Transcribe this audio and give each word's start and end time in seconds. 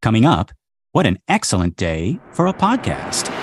Coming 0.00 0.24
up, 0.24 0.52
what 0.92 1.06
an 1.06 1.18
excellent 1.28 1.76
day 1.76 2.20
for 2.32 2.46
a 2.46 2.52
podcast. 2.52 3.37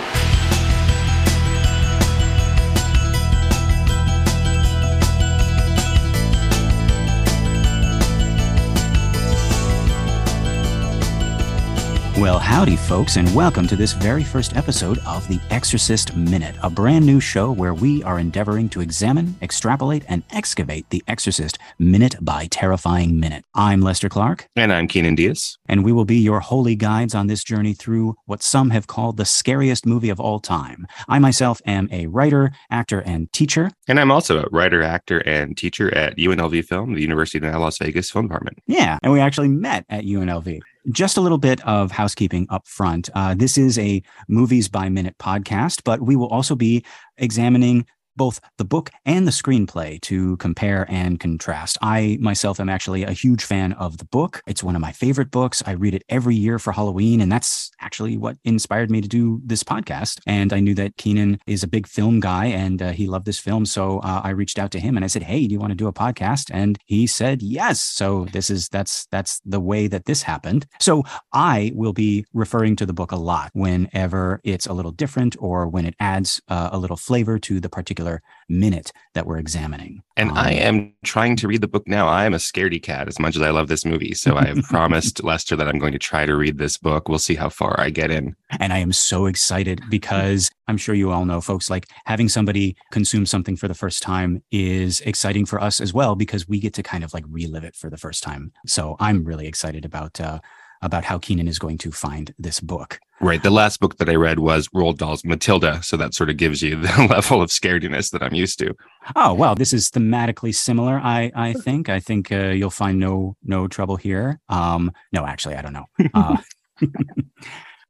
Well, 12.18 12.40
howdy, 12.40 12.78
folks, 12.78 13.18
and 13.18 13.36
welcome 13.36 13.68
to 13.68 13.76
this 13.76 13.92
very 13.92 14.24
first 14.24 14.56
episode 14.56 15.00
of 15.00 15.28
The 15.28 15.38
Exorcist 15.50 16.16
Minute, 16.16 16.56
a 16.64 16.70
brand 16.70 17.06
new 17.06 17.20
show 17.20 17.52
where 17.52 17.74
we 17.74 18.04
are 18.04 18.20
endeavoring 18.20 18.70
to 18.70 18.80
examine, 18.80 19.36
extrapolate, 19.42 20.06
and 20.08 20.24
excavate 20.32 20.90
The 20.92 21.04
Exorcist 21.10 21.58
minute 21.78 22.16
by 22.22 22.48
terrifying 22.50 23.20
minute. 23.20 23.44
I'm 23.54 23.82
Lester 23.82 24.08
Clark. 24.08 24.48
And 24.56 24.72
I'm 24.72 24.88
Keenan 24.88 25.16
Diaz. 25.16 25.58
And 25.68 25.84
we 25.84 25.92
will 25.92 26.06
be 26.06 26.16
your 26.16 26.40
holy 26.40 26.78
guides 26.78 27.14
on 27.14 27.28
this 27.28 27.44
journey 27.44 27.74
through 27.74 28.16
what 28.28 28.42
some 28.42 28.70
have 28.70 28.88
called 28.88 29.18
the 29.18 29.26
scariest 29.26 29.86
movie 29.86 30.10
of 30.10 30.22
all 30.22 30.40
time. 30.40 30.88
I 31.10 31.20
myself 31.20 31.62
am 31.66 31.90
a 31.92 32.08
writer, 32.08 32.54
actor, 32.72 33.02
and 33.02 33.30
teacher. 33.34 33.72
And 33.90 34.00
I'm 34.00 34.10
also 34.10 34.42
a 34.42 34.48
writer, 34.54 34.82
actor, 34.82 35.18
and 35.28 35.58
teacher 35.58 35.94
at 35.94 36.16
UNLV 36.16 36.64
Film, 36.64 36.94
the 36.94 37.02
University 37.02 37.46
of 37.46 37.54
Las 37.56 37.78
Vegas 37.78 38.10
Film 38.10 38.30
Department. 38.30 38.60
Yeah, 38.68 39.00
and 39.04 39.12
we 39.12 39.20
actually 39.20 39.50
met 39.50 39.86
at 39.90 40.06
UNLV. 40.06 40.62
Just 40.92 41.18
a 41.18 41.22
little 41.22 41.40
bit 41.40 41.66
of 41.66 41.92
housekeeping 41.92 42.46
up 42.50 42.68
front. 42.68 43.10
Uh, 43.16 43.34
this 43.34 43.58
is 43.58 43.80
a 43.80 44.04
movies 44.28 44.68
by 44.68 44.88
minute 44.88 45.18
podcast, 45.18 45.82
but 45.84 46.02
we 46.02 46.16
will 46.16 46.28
also 46.28 46.56
be 46.56 46.86
examining 47.18 47.88
both 48.16 48.40
the 48.58 48.66
book 48.66 48.90
and 49.06 49.28
the 49.28 49.32
screenplay 49.32 50.00
to 50.02 50.38
compare 50.38 50.86
and 50.90 51.20
contrast. 51.20 51.78
I 51.82 52.18
myself 52.20 52.60
am 52.60 52.70
actually 52.70 53.04
a 53.04 53.12
huge 53.12 53.44
fan 53.44 53.74
of 53.74 53.98
the 53.98 54.06
book. 54.06 54.42
It's 54.48 54.64
one 54.64 54.76
of 54.76 54.82
my 54.82 54.92
favorite 54.92 55.32
books. 55.32 55.64
I 55.66 55.72
read 55.72 55.94
it 55.94 56.04
every 56.10 56.36
year 56.36 56.60
for 56.60 56.72
Halloween, 56.72 57.22
and 57.22 57.32
that's 57.32 57.72
actually 57.82 58.18
what 58.18 58.38
inspired 58.44 58.92
me 58.92 59.02
to 59.02 59.08
do 59.08 59.42
this 59.46 59.64
podcast. 59.64 60.20
And 60.28 60.54
I 60.54 60.60
knew 60.60 60.76
that 60.76 60.98
Keenan 60.98 61.40
is 61.48 61.64
a 61.64 61.68
big 61.68 61.88
film 61.88 62.20
guy 62.20 62.46
and 62.46 62.82
uh, 62.82 62.92
he 62.92 63.08
loved 63.08 63.26
this 63.26 63.40
film. 63.40 63.66
So 63.66 64.00
uh, 64.00 64.22
I 64.24 64.30
reached 64.30 64.60
out 64.60 64.72
to 64.72 64.80
him 64.80 64.96
and 64.96 65.04
I 65.04 65.08
said, 65.08 65.24
Hey, 65.24 65.48
do 65.48 65.54
you 65.54 65.60
want 65.60 65.72
to 65.72 65.76
do 65.76 65.88
a 65.88 65.94
podcast? 65.94 66.50
And 66.54 66.78
he 66.86 67.08
said, 67.08 67.42
Yes. 67.42 67.82
So 67.82 68.26
this 68.32 68.50
is, 68.50 68.70
that's, 68.70 69.08
that's 69.08 69.42
the 69.46 69.60
way 69.60 69.88
that 69.88 70.06
this 70.06 70.24
happened. 70.24 70.66
So 70.80 71.04
I 71.34 71.72
will 71.76 71.94
be 71.94 72.26
referring 72.34 72.76
to 72.78 72.86
the 72.86 72.94
book 72.94 73.12
a 73.12 73.18
lot 73.18 73.52
whenever 73.54 74.42
it's 74.44 74.68
a 74.68 74.74
little 74.74 74.92
different 74.92 75.36
or 75.40 75.68
when 75.68 75.86
it 75.86 75.96
adds 76.00 76.42
uh, 76.48 76.70
a 76.72 76.78
little 76.78 76.98
flavor 76.98 77.40
to 77.40 77.60
the 77.60 77.70
particular 77.70 78.05
particular 78.06 78.22
minute 78.48 78.92
that 79.16 79.26
we're 79.26 79.40
examining. 79.40 80.04
And 80.18 80.30
um, 80.30 80.38
I 80.38 80.52
am 80.52 80.94
trying 81.04 81.36
to 81.38 81.48
read 81.48 81.62
the 81.62 81.68
book 81.68 81.88
now. 81.88 82.08
I 82.08 82.26
am 82.26 82.34
a 82.34 82.38
scaredy 82.38 82.82
cat 82.82 83.08
as 83.08 83.20
much 83.20 83.36
as 83.36 83.42
I 83.42 83.50
love 83.50 83.68
this 83.68 83.86
movie. 83.86 84.14
So 84.14 84.38
I 84.38 84.46
have 84.46 84.64
promised 84.70 85.24
Lester 85.24 85.56
that 85.56 85.68
I'm 85.68 85.80
going 85.80 85.94
to 85.94 86.00
try 86.00 86.26
to 86.26 86.36
read 86.36 86.60
this 86.60 86.78
book. 86.78 87.10
We'll 87.10 87.18
see 87.18 87.36
how 87.36 87.50
far 87.50 87.80
I 87.80 87.90
get 87.90 88.12
in. 88.12 88.36
And 88.60 88.72
I 88.72 88.78
am 88.78 88.94
so 88.94 89.26
excited 89.26 89.82
because 89.90 90.52
I'm 90.68 90.78
sure 90.78 90.94
you 90.94 91.12
all 91.12 91.26
know, 91.26 91.42
folks, 91.42 91.70
like 91.70 91.88
having 92.06 92.30
somebody 92.30 92.76
consume 92.92 93.26
something 93.26 93.58
for 93.58 93.68
the 93.68 93.74
first 93.74 94.04
time 94.04 94.44
is 94.52 95.02
exciting 95.02 95.46
for 95.46 95.60
us 95.60 95.82
as 95.82 95.94
well 95.94 96.16
because 96.16 96.48
we 96.48 96.60
get 96.60 96.74
to 96.76 96.84
kind 96.84 97.04
of 97.04 97.14
like 97.14 97.26
relive 97.28 97.64
it 97.64 97.76
for 97.76 97.90
the 97.90 97.98
first 97.98 98.24
time. 98.24 98.52
So 98.68 98.96
I'm 99.00 99.24
really 99.24 99.48
excited 99.48 99.86
about 99.86 100.22
uh, 100.22 100.40
about 100.82 101.04
how 101.04 101.18
Keenan 101.18 101.48
is 101.48 101.58
going 101.58 101.80
to 101.80 101.92
find 101.92 102.34
this 102.38 102.60
book. 102.60 103.00
Right. 103.22 103.42
The 103.42 103.50
last 103.50 103.80
book 103.80 103.98
that 103.98 104.10
I 104.10 104.16
read 104.16 104.40
was 104.40 104.68
Roald 104.70 104.98
Dahl's 104.98 105.24
Matilda. 105.24 105.82
So 105.84 105.96
that 105.98 106.14
sort 106.14 106.30
of 106.30 106.38
gives 106.38 106.62
you 106.62 106.76
the 106.76 107.08
level 107.10 107.42
of 107.42 107.50
scarediness 107.50 108.12
that 108.12 108.22
I'm 108.22 108.34
used 108.34 108.60
to. 108.60 108.76
Oh, 109.16 109.34
well, 109.34 109.56
this 109.56 109.72
is 109.72 109.90
thematically 109.90 110.54
similar. 110.54 111.00
I, 111.00 111.32
I 111.34 111.54
think, 111.54 111.88
I 111.88 112.00
think 112.00 112.32
uh, 112.32 112.50
you'll 112.50 112.70
find 112.70 113.00
no, 113.00 113.38
no 113.44 113.68
trouble 113.68 113.96
here. 113.96 114.42
Um, 114.50 114.92
no, 115.14 115.26
actually, 115.26 115.56
I 115.56 115.62
don't 115.62 115.74
know. 115.74 115.86
Uh, 116.14 116.38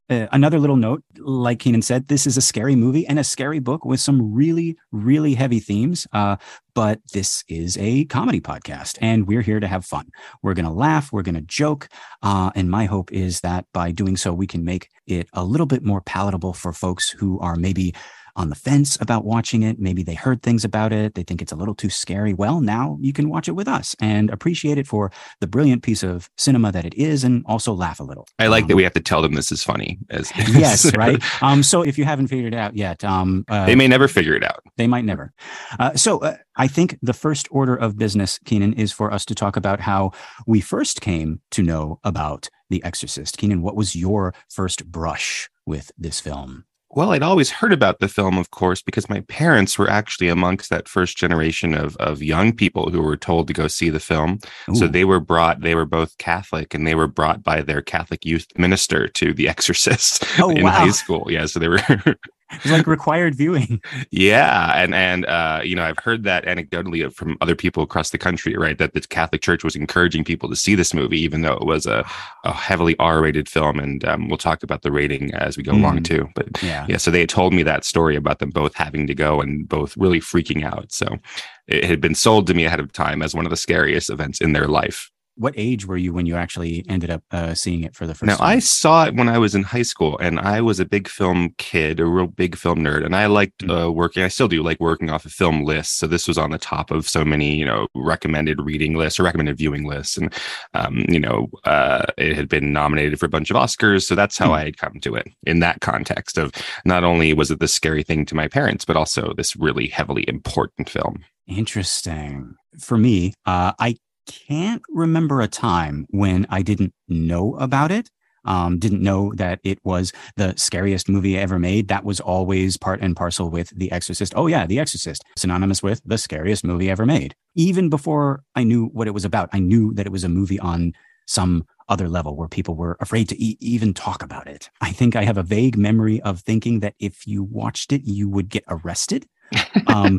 Uh, 0.08 0.26
another 0.30 0.60
little 0.60 0.76
note, 0.76 1.02
like 1.18 1.58
Keenan 1.58 1.82
said, 1.82 2.06
this 2.06 2.26
is 2.26 2.36
a 2.36 2.40
scary 2.40 2.76
movie 2.76 3.06
and 3.06 3.18
a 3.18 3.24
scary 3.24 3.58
book 3.58 3.84
with 3.84 3.98
some 3.98 4.32
really, 4.32 4.76
really 4.92 5.34
heavy 5.34 5.58
themes. 5.58 6.06
Uh, 6.12 6.36
but 6.74 7.00
this 7.12 7.42
is 7.48 7.76
a 7.78 8.04
comedy 8.04 8.40
podcast 8.40 8.98
and 9.00 9.26
we're 9.26 9.42
here 9.42 9.58
to 9.58 9.66
have 9.66 9.84
fun. 9.84 10.08
We're 10.42 10.54
going 10.54 10.66
to 10.66 10.70
laugh, 10.70 11.12
we're 11.12 11.22
going 11.22 11.34
to 11.34 11.40
joke. 11.40 11.88
Uh, 12.22 12.50
and 12.54 12.70
my 12.70 12.84
hope 12.84 13.12
is 13.12 13.40
that 13.40 13.66
by 13.72 13.90
doing 13.90 14.16
so, 14.16 14.32
we 14.32 14.46
can 14.46 14.64
make 14.64 14.90
it 15.08 15.28
a 15.32 15.42
little 15.42 15.66
bit 15.66 15.82
more 15.82 16.00
palatable 16.00 16.52
for 16.52 16.72
folks 16.72 17.10
who 17.10 17.40
are 17.40 17.56
maybe 17.56 17.92
on 18.36 18.50
the 18.50 18.54
fence 18.54 18.96
about 19.00 19.24
watching 19.24 19.62
it. 19.62 19.78
Maybe 19.80 20.02
they 20.02 20.14
heard 20.14 20.42
things 20.42 20.64
about 20.64 20.92
it. 20.92 21.14
They 21.14 21.22
think 21.22 21.42
it's 21.42 21.52
a 21.52 21.56
little 21.56 21.74
too 21.74 21.90
scary. 21.90 22.34
Well, 22.34 22.60
now 22.60 22.98
you 23.00 23.12
can 23.12 23.28
watch 23.28 23.48
it 23.48 23.52
with 23.52 23.66
us 23.66 23.96
and 24.00 24.30
appreciate 24.30 24.78
it 24.78 24.86
for 24.86 25.10
the 25.40 25.46
brilliant 25.46 25.82
piece 25.82 26.02
of 26.02 26.30
cinema 26.36 26.70
that 26.72 26.84
it 26.84 26.94
is 26.94 27.24
and 27.24 27.44
also 27.46 27.72
laugh 27.72 27.98
a 27.98 28.04
little. 28.04 28.28
I 28.38 28.46
like 28.48 28.64
um, 28.64 28.68
that 28.68 28.76
we 28.76 28.82
have 28.82 28.92
to 28.92 29.00
tell 29.00 29.22
them 29.22 29.34
this 29.34 29.50
is 29.50 29.64
funny. 29.64 29.98
As, 30.10 30.30
yes, 30.36 30.94
right. 30.96 31.22
Um, 31.42 31.62
so 31.62 31.82
if 31.82 31.98
you 31.98 32.04
haven't 32.04 32.28
figured 32.28 32.52
it 32.52 32.56
out 32.56 32.76
yet, 32.76 33.02
um, 33.02 33.44
uh, 33.48 33.66
they 33.66 33.74
may 33.74 33.88
never 33.88 34.08
figure 34.08 34.34
it 34.34 34.44
out. 34.44 34.62
They 34.76 34.86
might 34.86 35.04
never. 35.04 35.32
Uh, 35.80 35.94
so 35.94 36.18
uh, 36.18 36.36
I 36.56 36.68
think 36.68 36.98
the 37.02 37.14
first 37.14 37.48
order 37.50 37.74
of 37.74 37.96
business, 37.96 38.38
Keenan, 38.44 38.74
is 38.74 38.92
for 38.92 39.12
us 39.12 39.24
to 39.26 39.34
talk 39.34 39.56
about 39.56 39.80
how 39.80 40.12
we 40.46 40.60
first 40.60 41.00
came 41.00 41.40
to 41.52 41.62
know 41.62 42.00
about 42.04 42.48
The 42.68 42.84
Exorcist. 42.84 43.38
Keenan, 43.38 43.62
what 43.62 43.76
was 43.76 43.96
your 43.96 44.34
first 44.48 44.86
brush 44.86 45.48
with 45.64 45.90
this 45.96 46.20
film? 46.20 46.65
Well, 46.96 47.12
I'd 47.12 47.22
always 47.22 47.50
heard 47.50 47.74
about 47.74 47.98
the 47.98 48.08
film, 48.08 48.38
of 48.38 48.50
course, 48.50 48.80
because 48.80 49.10
my 49.10 49.20
parents 49.28 49.78
were 49.78 49.90
actually 49.90 50.28
amongst 50.28 50.70
that 50.70 50.88
first 50.88 51.18
generation 51.18 51.74
of, 51.74 51.94
of 51.98 52.22
young 52.22 52.54
people 52.54 52.88
who 52.88 53.02
were 53.02 53.18
told 53.18 53.48
to 53.48 53.52
go 53.52 53.68
see 53.68 53.90
the 53.90 54.00
film. 54.00 54.38
Ooh. 54.70 54.76
So 54.76 54.86
they 54.88 55.04
were 55.04 55.20
brought, 55.20 55.60
they 55.60 55.74
were 55.74 55.84
both 55.84 56.16
Catholic 56.16 56.72
and 56.72 56.86
they 56.86 56.94
were 56.94 57.06
brought 57.06 57.42
by 57.42 57.60
their 57.60 57.82
Catholic 57.82 58.24
youth 58.24 58.46
minister 58.56 59.08
to 59.08 59.34
The 59.34 59.46
Exorcist 59.46 60.24
oh, 60.40 60.48
in 60.56 60.62
wow. 60.62 60.70
high 60.70 60.90
school. 60.90 61.26
Yeah. 61.28 61.44
So 61.44 61.60
they 61.60 61.68
were 61.68 61.80
It's 62.50 62.70
like 62.70 62.86
required 62.86 63.34
viewing. 63.34 63.80
yeah, 64.10 64.72
and 64.80 64.94
and 64.94 65.26
uh, 65.26 65.60
you 65.64 65.74
know 65.74 65.84
I've 65.84 65.98
heard 65.98 66.22
that 66.24 66.44
anecdotally 66.44 67.12
from 67.12 67.36
other 67.40 67.56
people 67.56 67.82
across 67.82 68.10
the 68.10 68.18
country, 68.18 68.56
right? 68.56 68.78
That 68.78 68.94
the 68.94 69.00
Catholic 69.00 69.42
Church 69.42 69.64
was 69.64 69.74
encouraging 69.74 70.24
people 70.24 70.48
to 70.48 70.56
see 70.56 70.74
this 70.74 70.94
movie, 70.94 71.20
even 71.20 71.42
though 71.42 71.54
it 71.54 71.66
was 71.66 71.86
a, 71.86 72.06
a 72.44 72.52
heavily 72.52 72.96
R-rated 72.98 73.48
film, 73.48 73.80
and 73.80 74.04
um, 74.04 74.28
we'll 74.28 74.38
talk 74.38 74.62
about 74.62 74.82
the 74.82 74.92
rating 74.92 75.34
as 75.34 75.56
we 75.56 75.64
go 75.64 75.72
mm. 75.72 75.80
along 75.80 76.04
too. 76.04 76.28
But 76.34 76.62
yeah, 76.62 76.86
yeah. 76.88 76.98
So 76.98 77.10
they 77.10 77.26
told 77.26 77.52
me 77.52 77.62
that 77.64 77.84
story 77.84 78.14
about 78.14 78.38
them 78.38 78.50
both 78.50 78.74
having 78.74 79.06
to 79.08 79.14
go 79.14 79.40
and 79.40 79.68
both 79.68 79.96
really 79.96 80.20
freaking 80.20 80.64
out. 80.64 80.92
So 80.92 81.18
it 81.66 81.84
had 81.84 82.00
been 82.00 82.14
sold 82.14 82.46
to 82.46 82.54
me 82.54 82.64
ahead 82.64 82.80
of 82.80 82.92
time 82.92 83.22
as 83.22 83.34
one 83.34 83.44
of 83.44 83.50
the 83.50 83.56
scariest 83.56 84.08
events 84.08 84.40
in 84.40 84.52
their 84.52 84.68
life 84.68 85.10
what 85.36 85.54
age 85.56 85.86
were 85.86 85.96
you 85.96 86.12
when 86.12 86.26
you 86.26 86.34
actually 86.34 86.84
ended 86.88 87.10
up 87.10 87.22
uh, 87.30 87.54
seeing 87.54 87.82
it 87.84 87.94
for 87.94 88.06
the 88.06 88.14
first 88.14 88.26
now, 88.26 88.36
time? 88.36 88.46
I 88.46 88.58
saw 88.58 89.04
it 89.04 89.14
when 89.14 89.28
I 89.28 89.38
was 89.38 89.54
in 89.54 89.62
high 89.62 89.82
school, 89.82 90.18
and 90.18 90.40
I 90.40 90.60
was 90.60 90.80
a 90.80 90.84
big 90.84 91.08
film 91.08 91.54
kid, 91.58 92.00
a 92.00 92.06
real 92.06 92.26
big 92.26 92.56
film 92.56 92.78
nerd, 92.78 93.04
and 93.04 93.14
I 93.14 93.26
liked 93.26 93.58
mm-hmm. 93.58 93.70
uh, 93.70 93.90
working. 93.90 94.22
I 94.22 94.28
still 94.28 94.48
do 94.48 94.62
like 94.62 94.80
working 94.80 95.10
off 95.10 95.24
of 95.24 95.32
film 95.32 95.64
lists. 95.64 95.94
So 95.94 96.06
this 96.06 96.26
was 96.26 96.38
on 96.38 96.50
the 96.50 96.58
top 96.58 96.90
of 96.90 97.08
so 97.08 97.24
many, 97.24 97.54
you 97.54 97.66
know, 97.66 97.86
recommended 97.94 98.60
reading 98.60 98.94
lists 98.94 99.20
or 99.20 99.24
recommended 99.24 99.58
viewing 99.58 99.84
lists, 99.84 100.16
and 100.16 100.32
um, 100.74 101.04
you 101.08 101.20
know, 101.20 101.48
uh, 101.64 102.06
it 102.16 102.34
had 102.34 102.48
been 102.48 102.72
nominated 102.72 103.20
for 103.20 103.26
a 103.26 103.30
bunch 103.30 103.50
of 103.50 103.56
Oscars. 103.56 104.04
So 104.04 104.14
that's 104.14 104.38
how 104.38 104.46
mm-hmm. 104.46 104.54
I 104.54 104.64
had 104.64 104.78
come 104.78 105.00
to 105.00 105.14
it 105.16 105.28
in 105.46 105.60
that 105.60 105.80
context 105.80 106.38
of 106.38 106.52
not 106.84 107.04
only 107.04 107.32
was 107.34 107.50
it 107.50 107.60
the 107.60 107.68
scary 107.68 108.02
thing 108.02 108.24
to 108.26 108.34
my 108.34 108.48
parents, 108.48 108.84
but 108.84 108.96
also 108.96 109.34
this 109.36 109.54
really 109.56 109.88
heavily 109.88 110.24
important 110.28 110.88
film. 110.88 111.24
Interesting. 111.46 112.56
For 112.80 112.98
me, 112.98 113.32
uh, 113.46 113.72
I 113.78 113.96
can't 114.26 114.82
remember 114.88 115.40
a 115.40 115.48
time 115.48 116.06
when 116.10 116.46
I 116.50 116.62
didn't 116.62 116.92
know 117.08 117.54
about 117.56 117.90
it. 117.90 118.10
Um, 118.44 118.78
didn't 118.78 119.02
know 119.02 119.32
that 119.34 119.58
it 119.64 119.80
was 119.82 120.12
the 120.36 120.54
scariest 120.56 121.08
movie 121.08 121.36
ever 121.36 121.58
made. 121.58 121.88
That 121.88 122.04
was 122.04 122.20
always 122.20 122.76
part 122.76 123.00
and 123.00 123.16
parcel 123.16 123.50
with 123.50 123.70
The 123.76 123.90
Exorcist. 123.90 124.34
Oh, 124.36 124.46
yeah, 124.46 124.66
The 124.66 124.78
Exorcist, 124.78 125.24
synonymous 125.36 125.82
with 125.82 126.00
the 126.04 126.16
scariest 126.16 126.64
movie 126.64 126.88
ever 126.88 127.04
made. 127.04 127.34
Even 127.56 127.88
before 127.88 128.44
I 128.54 128.62
knew 128.62 128.86
what 128.86 129.08
it 129.08 129.14
was 129.14 129.24
about, 129.24 129.48
I 129.52 129.58
knew 129.58 129.92
that 129.94 130.06
it 130.06 130.12
was 130.12 130.22
a 130.22 130.28
movie 130.28 130.60
on 130.60 130.92
some 131.26 131.66
other 131.88 132.08
level 132.08 132.36
where 132.36 132.46
people 132.46 132.76
were 132.76 132.96
afraid 133.00 133.28
to 133.30 133.42
e- 133.42 133.56
even 133.60 133.92
talk 133.92 134.22
about 134.22 134.46
it. 134.46 134.70
I 134.80 134.92
think 134.92 135.16
I 135.16 135.24
have 135.24 135.38
a 135.38 135.42
vague 135.42 135.76
memory 135.76 136.20
of 136.20 136.40
thinking 136.40 136.78
that 136.80 136.94
if 137.00 137.26
you 137.26 137.42
watched 137.42 137.92
it, 137.92 138.02
you 138.04 138.28
would 138.28 138.48
get 138.48 138.64
arrested. 138.68 139.26
Um, 139.88 140.18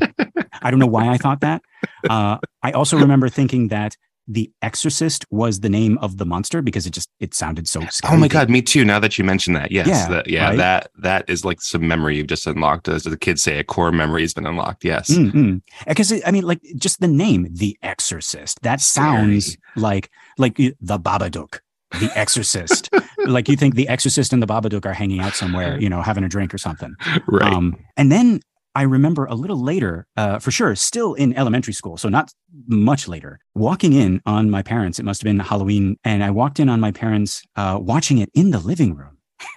I 0.61 0.71
don't 0.71 0.79
know 0.79 0.85
why 0.87 1.09
I 1.09 1.17
thought 1.17 1.41
that. 1.41 1.61
Uh, 2.09 2.38
I 2.63 2.71
also 2.71 2.98
remember 3.06 3.30
thinking 3.30 3.69
that 3.69 3.95
the 4.27 4.51
Exorcist 4.62 5.25
was 5.31 5.62
the 5.62 5.69
name 5.69 5.98
of 6.00 6.18
the 6.18 6.25
monster 6.25 6.62
because 6.62 6.86
it 6.86 6.92
just 6.92 7.09
it 7.19 7.33
sounded 7.33 7.68
so 7.68 7.80
scary. 7.89 8.13
Oh 8.13 8.18
my 8.18 8.27
god, 8.27 8.50
me 8.50 8.62
too. 8.62 8.83
Now 8.83 9.00
that 9.00 9.18
you 9.18 9.24
mention 9.24 9.54
that, 9.54 9.71
yes, 9.71 9.88
yeah, 9.88 10.07
that, 10.09 10.30
yeah, 10.30 10.50
right? 10.50 10.57
that 10.57 10.92
that 10.98 11.30
is 11.30 11.45
like 11.45 11.62
some 11.62 11.88
memory 11.88 12.18
you've 12.18 12.27
just 12.27 12.45
unlocked. 12.45 12.88
As 12.89 13.04
the 13.04 13.18
kids 13.18 13.42
say, 13.42 13.57
a 13.59 13.63
core 13.63 13.92
memory 13.92 14.21
has 14.21 14.33
been 14.33 14.45
unlocked. 14.45 14.83
Yes, 14.83 15.09
mm-hmm. 15.09 15.57
because 15.88 16.21
I 16.25 16.31
mean, 16.31 16.44
like 16.44 16.62
just 16.75 17.00
the 17.00 17.07
name, 17.07 17.48
the 17.50 17.77
Exorcist, 17.81 18.62
that 18.63 18.81
sounds 18.81 19.54
scary. 19.54 19.62
like 19.75 20.09
like 20.38 20.56
the 20.56 20.74
Babadook. 20.83 21.59
The 22.01 22.12
Exorcist, 22.15 22.89
like 23.25 23.48
you 23.48 23.56
think 23.56 23.75
the 23.75 23.88
Exorcist 23.88 24.33
and 24.33 24.44
the 24.44 24.48
Babadook 24.48 24.86
are 24.86 24.92
hanging 24.92 25.21
out 25.21 25.36
somewhere, 25.36 25.80
you 25.80 25.88
know, 25.88 26.01
having 26.01 26.25
a 26.25 26.27
drink 26.27 26.54
or 26.54 26.57
something, 26.57 26.94
right? 27.27 27.54
Um, 27.54 27.77
and 27.95 28.12
then 28.12 28.42
I 28.77 28.83
remember 28.83 29.25
a 29.25 29.33
little 29.33 29.59
later, 29.59 30.06
uh, 30.15 30.38
for 30.38 30.51
sure, 30.51 30.75
still 30.75 31.15
in 31.15 31.35
elementary 31.35 31.74
school, 31.74 31.97
so 31.97 32.09
not 32.09 32.31
much 32.68 33.07
later, 33.07 33.39
walking 33.56 33.91
in 33.91 34.21
on 34.24 34.51
my 34.51 34.62
parents. 34.62 35.00
It 35.00 35.03
must 35.03 35.19
have 35.19 35.25
been 35.25 35.39
Halloween, 35.39 35.97
and 36.03 36.24
I 36.24 36.29
walked 36.29 36.59
in 36.59 36.69
on 36.69 36.79
my 36.79 36.91
parents 36.91 37.41
uh, 37.56 37.79
watching 37.81 38.19
it 38.19 38.29
in 38.35 38.51
the 38.51 38.59
living 38.59 38.94
room. 38.95 39.18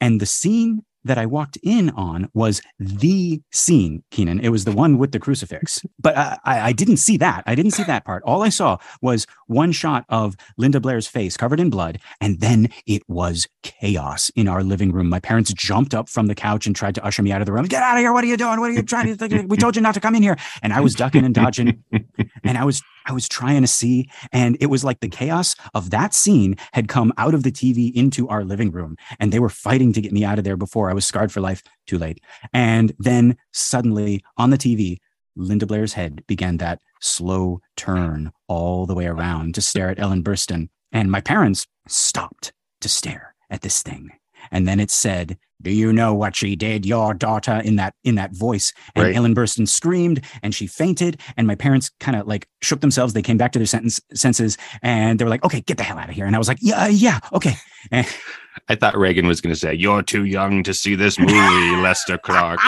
And 0.00 0.18
the 0.18 0.24
scene 0.24 0.80
that 1.04 1.18
I 1.18 1.26
walked 1.26 1.58
in 1.62 1.90
on 1.90 2.28
was 2.34 2.62
the 2.78 3.40
scene, 3.52 4.02
Keenan. 4.10 4.40
It 4.40 4.48
was 4.48 4.64
the 4.64 4.72
one 4.72 4.98
with 4.98 5.12
the 5.12 5.18
crucifix. 5.18 5.82
But 5.98 6.16
I, 6.16 6.38
I, 6.44 6.72
didn't 6.72 6.96
see 6.96 7.16
that. 7.18 7.44
I 7.46 7.54
didn't 7.54 7.72
see 7.72 7.84
that 7.84 8.04
part. 8.04 8.22
All 8.24 8.42
I 8.42 8.48
saw 8.48 8.78
was 9.00 9.26
one 9.46 9.72
shot 9.72 10.04
of 10.08 10.36
Linda 10.56 10.80
Blair's 10.80 11.06
face 11.06 11.36
covered 11.36 11.60
in 11.60 11.70
blood. 11.70 11.98
And 12.20 12.40
then 12.40 12.68
it 12.86 13.02
was 13.08 13.46
chaos 13.62 14.30
in 14.34 14.48
our 14.48 14.62
living 14.62 14.92
room. 14.92 15.08
My 15.08 15.20
parents 15.20 15.52
jumped 15.52 15.94
up 15.94 16.08
from 16.08 16.26
the 16.26 16.34
couch 16.34 16.66
and 16.66 16.74
tried 16.74 16.94
to 16.96 17.04
usher 17.04 17.22
me 17.22 17.32
out 17.32 17.40
of 17.40 17.46
the 17.46 17.52
room. 17.52 17.64
Get 17.66 17.82
out 17.82 17.96
of 17.96 18.00
here. 18.00 18.12
What 18.12 18.24
are 18.24 18.28
you 18.28 18.36
doing? 18.36 18.60
What 18.60 18.70
are 18.70 18.74
you 18.74 18.82
trying 18.82 19.16
to 19.16 19.28
do? 19.28 19.46
We 19.46 19.56
told 19.56 19.76
you 19.76 19.82
not 19.82 19.94
to 19.94 20.00
come 20.00 20.14
in 20.14 20.22
here. 20.22 20.36
And 20.62 20.72
I 20.72 20.80
was 20.80 20.94
ducking 20.94 21.24
and 21.24 21.34
dodging. 21.34 21.82
and 22.44 22.58
I 22.58 22.64
was 22.64 22.82
I 23.04 23.12
was 23.12 23.28
trying 23.28 23.62
to 23.62 23.66
see. 23.66 24.08
And 24.32 24.56
it 24.60 24.66
was 24.66 24.84
like 24.84 25.00
the 25.00 25.08
chaos 25.08 25.54
of 25.74 25.90
that 25.90 26.14
scene 26.14 26.56
had 26.72 26.88
come 26.88 27.12
out 27.16 27.34
of 27.34 27.42
the 27.42 27.52
TV 27.52 27.92
into 27.94 28.28
our 28.28 28.44
living 28.44 28.70
room. 28.70 28.96
And 29.18 29.32
they 29.32 29.38
were 29.38 29.48
fighting 29.48 29.92
to 29.92 30.00
get 30.00 30.12
me 30.12 30.24
out 30.24 30.38
of 30.38 30.44
there 30.44 30.56
before 30.56 30.90
I 30.90 30.94
was 30.94 31.04
scarred 31.04 31.32
for 31.32 31.40
life. 31.40 31.62
Too 31.86 31.98
late. 31.98 32.20
And 32.52 32.92
then 32.98 33.36
suddenly 33.52 34.24
on 34.36 34.50
the 34.50 34.58
TV, 34.58 34.98
Linda 35.36 35.66
Blair's 35.66 35.94
head 35.94 36.24
began 36.26 36.58
that 36.58 36.80
slow 37.00 37.60
turn 37.76 38.32
all 38.46 38.86
the 38.86 38.94
way 38.94 39.06
around 39.06 39.54
to 39.54 39.60
stare 39.60 39.90
at 39.90 39.98
Ellen 39.98 40.22
Burstyn. 40.22 40.68
And 40.92 41.10
my 41.10 41.20
parents 41.20 41.66
stopped 41.88 42.52
to 42.80 42.88
stare 42.88 43.34
at 43.50 43.62
this 43.62 43.82
thing. 43.82 44.10
And 44.50 44.66
then 44.66 44.80
it 44.80 44.90
said, 44.90 45.38
do 45.64 45.70
you 45.70 45.92
know 45.92 46.12
what 46.14 46.36
she 46.36 46.56
did, 46.56 46.84
your 46.84 47.14
daughter, 47.14 47.60
in 47.64 47.76
that 47.76 47.94
in 48.04 48.16
that 48.16 48.32
voice? 48.32 48.72
And 48.94 49.04
right. 49.06 49.16
Ellen 49.16 49.34
Burstyn 49.34 49.66
screamed 49.66 50.20
and 50.42 50.54
she 50.54 50.66
fainted. 50.66 51.20
And 51.36 51.46
my 51.46 51.54
parents 51.54 51.90
kind 52.00 52.16
of 52.16 52.26
like 52.26 52.46
shook 52.62 52.80
themselves. 52.80 53.14
They 53.14 53.22
came 53.22 53.38
back 53.38 53.52
to 53.52 53.58
their 53.58 53.66
sentence, 53.66 54.00
senses 54.12 54.58
and 54.82 55.18
they 55.18 55.24
were 55.24 55.30
like, 55.30 55.44
okay, 55.44 55.62
get 55.62 55.78
the 55.78 55.82
hell 55.82 55.98
out 55.98 56.10
of 56.10 56.14
here. 56.14 56.26
And 56.26 56.36
I 56.36 56.38
was 56.38 56.48
like, 56.48 56.58
yeah, 56.60 56.86
yeah, 56.86 57.18
okay. 57.32 57.54
And, 57.90 58.06
I 58.68 58.76
thought 58.76 58.96
Regan 58.96 59.26
was 59.26 59.40
going 59.40 59.52
to 59.52 59.58
say, 59.58 59.74
"You're 59.74 60.02
too 60.02 60.24
young 60.24 60.62
to 60.62 60.72
see 60.72 60.94
this 60.94 61.18
movie, 61.18 61.32
Lester 61.82 62.16
Clark." 62.16 62.60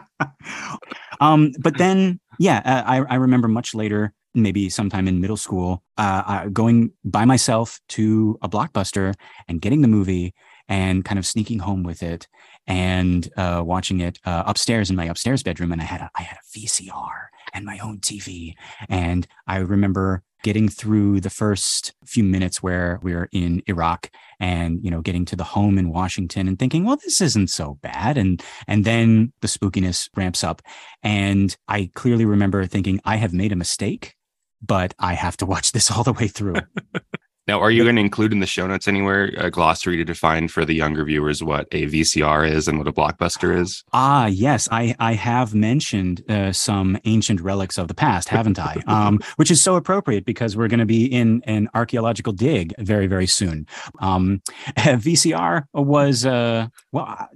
um, 1.20 1.52
but 1.58 1.78
then, 1.78 2.20
yeah, 2.38 2.60
uh, 2.64 2.82
I, 2.86 2.96
I 2.98 3.14
remember 3.16 3.48
much 3.48 3.74
later, 3.74 4.12
maybe 4.34 4.68
sometime 4.68 5.08
in 5.08 5.20
middle 5.20 5.36
school, 5.36 5.82
uh, 5.96 6.46
going 6.48 6.92
by 7.04 7.24
myself 7.24 7.80
to 7.88 8.38
a 8.42 8.48
blockbuster 8.48 9.14
and 9.48 9.60
getting 9.60 9.80
the 9.80 9.88
movie 9.88 10.34
and 10.70 11.04
kind 11.04 11.18
of 11.18 11.26
sneaking 11.26 11.58
home 11.58 11.82
with 11.82 12.02
it 12.02 12.28
and 12.66 13.28
uh, 13.36 13.60
watching 13.64 14.00
it 14.00 14.18
uh, 14.24 14.44
upstairs 14.46 14.88
in 14.88 14.96
my 14.96 15.04
upstairs 15.06 15.42
bedroom. 15.42 15.72
And 15.72 15.82
I 15.82 15.84
had 15.84 16.00
a, 16.00 16.10
I 16.16 16.22
had 16.22 16.38
a 16.38 16.58
VCR 16.58 17.26
and 17.52 17.66
my 17.66 17.78
own 17.80 17.98
TV. 17.98 18.54
And 18.88 19.26
I 19.46 19.58
remember 19.58 20.22
getting 20.42 20.68
through 20.68 21.20
the 21.20 21.28
first 21.28 21.92
few 22.06 22.22
minutes 22.22 22.62
where 22.62 22.98
we 23.02 23.14
were 23.14 23.28
in 23.32 23.62
Iraq 23.66 24.10
and 24.38 24.82
you 24.82 24.90
know 24.90 25.02
getting 25.02 25.26
to 25.26 25.36
the 25.36 25.44
home 25.44 25.76
in 25.76 25.90
Washington 25.90 26.48
and 26.48 26.58
thinking 26.58 26.82
well 26.82 26.96
this 26.96 27.20
isn't 27.20 27.50
so 27.50 27.78
bad 27.82 28.16
and 28.16 28.42
and 28.66 28.86
then 28.86 29.34
the 29.42 29.48
spookiness 29.48 30.08
ramps 30.16 30.42
up 30.42 30.62
and 31.02 31.54
I 31.68 31.90
clearly 31.94 32.24
remember 32.24 32.64
thinking 32.64 33.00
I 33.04 33.16
have 33.16 33.34
made 33.34 33.52
a 33.52 33.56
mistake 33.56 34.14
but 34.62 34.94
I 34.98 35.12
have 35.12 35.36
to 35.38 35.46
watch 35.46 35.72
this 35.72 35.90
all 35.90 36.04
the 36.04 36.14
way 36.14 36.28
through 36.28 36.54
Now, 37.50 37.60
are 37.60 37.72
you 37.72 37.82
going 37.82 37.96
to 37.96 38.00
include 38.00 38.32
in 38.32 38.38
the 38.38 38.46
show 38.46 38.68
notes 38.68 38.86
anywhere 38.86 39.32
a 39.36 39.50
glossary 39.50 39.96
to 39.96 40.04
define 40.04 40.46
for 40.46 40.64
the 40.64 40.72
younger 40.72 41.04
viewers 41.04 41.42
what 41.42 41.66
a 41.72 41.86
VCR 41.86 42.48
is 42.48 42.68
and 42.68 42.78
what 42.78 42.86
a 42.86 42.92
blockbuster 42.92 43.58
is? 43.58 43.82
Ah, 43.92 44.26
yes, 44.26 44.68
I 44.70 44.94
I 45.00 45.14
have 45.14 45.52
mentioned 45.52 46.22
uh, 46.30 46.52
some 46.52 46.96
ancient 47.06 47.40
relics 47.40 47.76
of 47.76 47.88
the 47.88 47.94
past, 47.94 48.28
haven't 48.28 48.60
I? 48.60 48.76
Um, 48.86 49.18
which 49.36 49.50
is 49.50 49.60
so 49.62 49.74
appropriate 49.74 50.24
because 50.24 50.56
we're 50.56 50.68
going 50.68 50.80
to 50.80 50.86
be 50.86 51.04
in 51.04 51.42
an 51.44 51.68
archaeological 51.74 52.32
dig 52.32 52.72
very 52.78 53.08
very 53.08 53.26
soon. 53.26 53.66
Um, 53.98 54.42
VCR 54.76 55.64
was 55.74 56.24
uh, 56.24 56.68
well. 56.92 57.28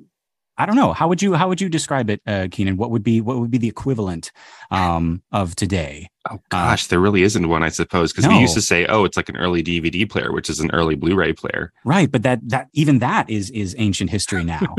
I 0.56 0.66
don't 0.66 0.76
know. 0.76 0.92
How 0.92 1.08
would 1.08 1.20
you 1.20 1.34
how 1.34 1.48
would 1.48 1.60
you 1.60 1.68
describe 1.68 2.08
it, 2.10 2.20
uh, 2.26 2.46
Keenan? 2.50 2.76
What 2.76 2.90
would 2.90 3.02
be 3.02 3.20
what 3.20 3.38
would 3.38 3.50
be 3.50 3.58
the 3.58 3.68
equivalent 3.68 4.30
um, 4.70 5.22
of 5.32 5.56
today? 5.56 6.08
Oh 6.30 6.36
uh, 6.36 6.38
gosh, 6.48 6.86
uh, 6.86 6.90
there 6.90 7.00
really 7.00 7.22
isn't 7.22 7.48
one, 7.48 7.64
I 7.64 7.70
suppose, 7.70 8.12
because 8.12 8.26
no. 8.26 8.36
we 8.36 8.38
used 8.38 8.54
to 8.54 8.62
say, 8.62 8.86
"Oh, 8.86 9.04
it's 9.04 9.16
like 9.16 9.28
an 9.28 9.36
early 9.36 9.62
DVD 9.64 10.08
player," 10.08 10.32
which 10.32 10.48
is 10.48 10.60
an 10.60 10.70
early 10.72 10.94
Blu-ray 10.94 11.32
player, 11.32 11.72
right? 11.84 12.10
But 12.10 12.22
that 12.22 12.40
that 12.48 12.68
even 12.72 13.00
that 13.00 13.28
is 13.28 13.50
is 13.50 13.74
ancient 13.78 14.10
history 14.10 14.44
now. 14.56 14.74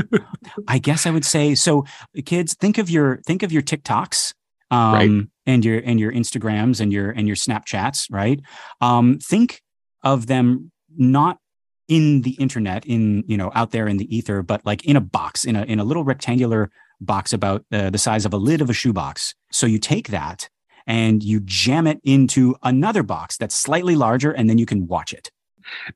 I 0.67 0.79
guess 0.79 1.05
I 1.05 1.11
would 1.11 1.25
say 1.25 1.55
so. 1.55 1.85
Kids, 2.25 2.53
think 2.53 2.77
of 2.77 2.89
your 2.89 3.17
think 3.25 3.43
of 3.43 3.51
your 3.51 3.61
TikToks, 3.61 4.33
um, 4.71 4.93
right. 4.93 5.27
and 5.45 5.65
your 5.65 5.79
and 5.79 5.99
your 5.99 6.13
Instagrams 6.13 6.79
and 6.79 6.93
your 6.93 7.11
and 7.11 7.27
your 7.27 7.35
Snapchats, 7.35 8.07
right? 8.09 8.39
Um, 8.79 9.19
think 9.19 9.61
of 10.03 10.27
them 10.27 10.71
not 10.97 11.37
in 11.87 12.21
the 12.23 12.31
internet 12.31 12.85
in 12.85 13.23
you 13.27 13.37
know 13.37 13.51
out 13.53 13.71
there 13.71 13.87
in 13.87 13.97
the 13.97 14.15
ether 14.15 14.41
but 14.41 14.65
like 14.65 14.83
in 14.85 14.95
a 14.95 15.01
box 15.01 15.45
in 15.45 15.55
a 15.55 15.63
in 15.63 15.79
a 15.79 15.83
little 15.83 16.03
rectangular 16.03 16.71
box 17.01 17.33
about 17.33 17.65
uh, 17.71 17.89
the 17.89 17.97
size 17.97 18.25
of 18.25 18.33
a 18.33 18.37
lid 18.37 18.61
of 18.61 18.69
a 18.69 18.73
shoebox. 18.73 19.35
So 19.51 19.67
you 19.67 19.79
take 19.79 20.09
that 20.09 20.49
and 20.87 21.23
you 21.23 21.39
jam 21.41 21.87
it 21.87 21.99
into 22.03 22.55
another 22.63 23.03
box 23.03 23.37
that's 23.37 23.55
slightly 23.55 23.95
larger 23.95 24.31
and 24.31 24.49
then 24.49 24.57
you 24.57 24.65
can 24.65 24.87
watch 24.87 25.13
it. 25.13 25.31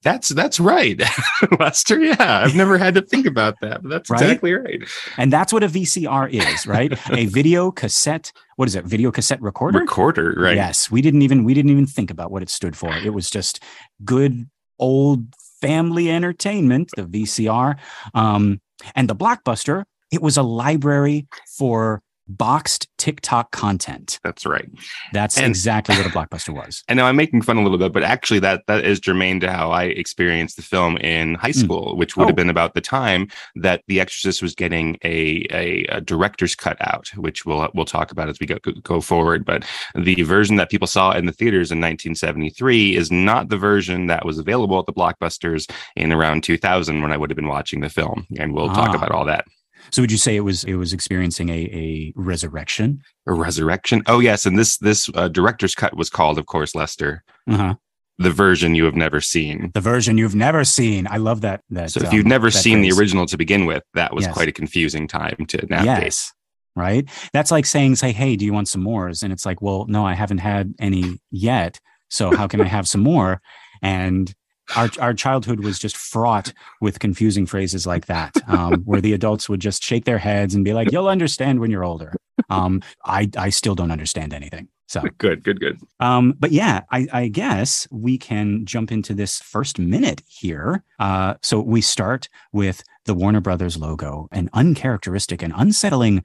That's 0.01 0.29
that's 0.29 0.59
right 0.59 0.99
lester. 1.59 1.99
Yeah 1.99 2.41
i've 2.43 2.55
never 2.55 2.79
had 2.79 2.95
to 2.95 3.03
think 3.03 3.27
about 3.27 3.53
that 3.61 3.83
but 3.83 3.89
that's 3.89 4.09
right? 4.09 4.19
exactly 4.19 4.53
right. 4.53 4.81
And 5.15 5.31
that's 5.31 5.53
what 5.53 5.63
a 5.63 5.67
vcr 5.67 6.31
is 6.31 6.65
right? 6.65 6.91
A 7.11 7.27
video 7.27 7.69
cassette 7.69 8.31
what 8.55 8.67
is 8.67 8.75
it 8.75 8.85
video 8.85 9.11
cassette 9.11 9.39
recorder? 9.43 9.77
Recorder 9.77 10.33
right. 10.39 10.55
Yes 10.55 10.89
we 10.89 11.03
didn't 11.03 11.21
even 11.21 11.43
we 11.43 11.53
didn't 11.53 11.69
even 11.69 11.85
think 11.85 12.09
about 12.09 12.31
what 12.31 12.41
it 12.41 12.49
stood 12.49 12.75
for. 12.75 12.91
It 12.97 13.13
was 13.13 13.29
just 13.29 13.63
good 14.03 14.49
old 14.79 15.35
family 15.61 16.09
entertainment, 16.09 16.91
the 16.95 17.03
VCR. 17.03 17.77
Um, 18.13 18.61
and 18.95 19.09
the 19.09 19.15
Blockbuster, 19.15 19.83
it 20.11 20.21
was 20.21 20.37
a 20.37 20.43
library 20.43 21.27
for 21.57 22.01
boxed 22.29 22.87
TikTok 22.97 23.51
content. 23.51 24.19
That's 24.23 24.45
right. 24.45 24.69
That's 25.13 25.37
and, 25.37 25.47
exactly 25.47 25.97
what 25.97 26.05
a 26.05 26.09
blockbuster 26.09 26.53
was. 26.53 26.83
And 26.89 26.97
now 26.97 27.05
I'm 27.05 27.15
making 27.15 27.43
fun 27.43 27.57
a 27.57 27.61
little 27.61 27.77
bit, 27.77 27.93
but 27.93 28.03
actually 28.03 28.39
that 28.39 28.63
that 28.67 28.83
is 28.83 28.99
germane 28.99 29.39
to 29.41 29.51
how 29.51 29.71
I 29.71 29.83
experienced 29.83 30.55
the 30.55 30.63
film 30.63 30.97
in 30.97 31.35
high 31.35 31.51
hmm. 31.51 31.59
school, 31.59 31.93
mm. 31.93 31.97
which 31.97 32.17
would 32.17 32.23
oh. 32.23 32.27
have 32.27 32.35
been 32.35 32.49
about 32.49 32.73
the 32.73 32.81
time 32.81 33.27
that 33.55 33.83
The 33.87 33.99
Exorcist 33.99 34.41
was 34.41 34.55
getting 34.55 34.97
a, 35.03 35.45
a, 35.51 35.83
a 35.85 36.01
director's 36.01 36.55
cut 36.55 36.77
out, 36.81 37.09
which 37.15 37.45
we'll 37.45 37.69
we'll 37.73 37.85
talk 37.85 38.11
about 38.11 38.29
as 38.29 38.39
we 38.39 38.47
go 38.47 38.57
go 38.81 39.01
forward. 39.01 39.45
But 39.45 39.65
the 39.95 40.21
version 40.23 40.55
that 40.55 40.71
people 40.71 40.87
saw 40.87 41.11
in 41.11 41.25
the 41.25 41.31
theaters 41.31 41.71
in 41.71 41.79
1973 41.79 42.95
is 42.95 43.11
not 43.11 43.49
the 43.49 43.57
version 43.57 44.07
that 44.07 44.25
was 44.25 44.39
available 44.39 44.79
at 44.79 44.85
the 44.85 44.93
blockbusters 44.93 45.69
in 45.95 46.11
around 46.11 46.43
2000 46.43 47.01
when 47.01 47.11
I 47.11 47.17
would 47.17 47.29
have 47.29 47.37
been 47.37 47.47
watching 47.47 47.81
the 47.81 47.89
film, 47.89 48.25
and 48.37 48.53
we'll 48.53 48.69
ah. 48.69 48.73
talk 48.73 48.95
about 48.95 49.11
all 49.11 49.25
that. 49.25 49.45
So 49.91 50.01
would 50.01 50.11
you 50.11 50.17
say 50.17 50.35
it 50.35 50.41
was 50.41 50.63
it 50.63 50.75
was 50.75 50.93
experiencing 50.93 51.49
a 51.49 51.53
a 51.53 52.13
resurrection? 52.15 53.01
A 53.27 53.33
resurrection? 53.33 54.03
Oh 54.07 54.19
yes, 54.19 54.45
and 54.45 54.57
this 54.57 54.77
this 54.77 55.09
uh, 55.15 55.27
director's 55.27 55.75
cut 55.75 55.95
was 55.95 56.09
called, 56.09 56.37
of 56.37 56.45
course, 56.45 56.75
Lester. 56.75 57.23
Uh-huh. 57.47 57.75
The 58.17 58.31
version 58.31 58.75
you 58.75 58.83
have 58.83 58.95
never 58.95 59.21
seen. 59.21 59.71
The 59.73 59.79
version 59.79 60.17
you've 60.17 60.35
never 60.35 60.65
seen. 60.65 61.07
I 61.09 61.17
love 61.17 61.41
that. 61.41 61.61
That. 61.69 61.91
So 61.91 62.01
if 62.01 62.09
um, 62.09 62.15
you've 62.15 62.25
never 62.25 62.51
seen 62.51 62.79
phrase. 62.79 62.95
the 62.95 63.01
original 63.01 63.25
to 63.27 63.37
begin 63.37 63.65
with, 63.65 63.83
that 63.93 64.13
was 64.13 64.25
yes. 64.25 64.33
quite 64.33 64.49
a 64.49 64.51
confusing 64.51 65.07
time 65.07 65.45
to 65.47 65.65
navigate. 65.67 66.03
Yes. 66.03 66.33
Right. 66.75 67.09
That's 67.33 67.51
like 67.51 67.65
saying, 67.65 67.95
"Say, 67.95 68.11
hey, 68.11 68.35
do 68.35 68.45
you 68.45 68.53
want 68.53 68.67
some 68.67 68.83
more?" 68.83 69.07
And 69.07 69.31
it's 69.31 69.45
like, 69.45 69.61
"Well, 69.61 69.85
no, 69.87 70.05
I 70.05 70.13
haven't 70.13 70.39
had 70.39 70.73
any 70.79 71.19
yet. 71.31 71.79
So 72.09 72.35
how 72.35 72.47
can 72.47 72.61
I 72.61 72.65
have 72.65 72.87
some 72.87 73.01
more?" 73.01 73.41
And 73.81 74.33
our 74.75 74.89
our 74.99 75.13
childhood 75.13 75.61
was 75.61 75.79
just 75.79 75.97
fraught 75.97 76.53
with 76.81 76.99
confusing 76.99 77.45
phrases 77.45 77.85
like 77.85 78.05
that, 78.07 78.35
um, 78.47 78.81
where 78.83 79.01
the 79.01 79.13
adults 79.13 79.49
would 79.49 79.59
just 79.59 79.83
shake 79.83 80.05
their 80.05 80.17
heads 80.17 80.55
and 80.55 80.65
be 80.65 80.73
like, 80.73 80.91
"You'll 80.91 81.07
understand 81.07 81.59
when 81.59 81.71
you're 81.71 81.83
older." 81.83 82.13
Um, 82.49 82.81
I 83.05 83.29
I 83.37 83.49
still 83.49 83.75
don't 83.75 83.91
understand 83.91 84.33
anything. 84.33 84.69
So 84.89 85.03
good, 85.19 85.43
good, 85.43 85.59
good. 85.59 85.79
Um, 85.99 86.33
but 86.39 86.51
yeah, 86.51 86.81
I, 86.91 87.07
I, 87.13 87.27
guess 87.27 87.87
we 87.91 88.17
can 88.17 88.65
jump 88.65 88.91
into 88.91 89.13
this 89.13 89.39
first 89.39 89.77
minute 89.77 90.23
here. 90.27 90.83
Uh, 90.97 91.35
so 91.43 91.61
we 91.61 91.79
start 91.81 92.27
with 92.51 92.83
the 93.05 93.13
Warner 93.13 93.39
Brothers 93.39 93.77
logo, 93.77 94.27
an 94.31 94.49
uncharacteristic 94.53 95.43
and 95.43 95.53
unsettling. 95.55 96.23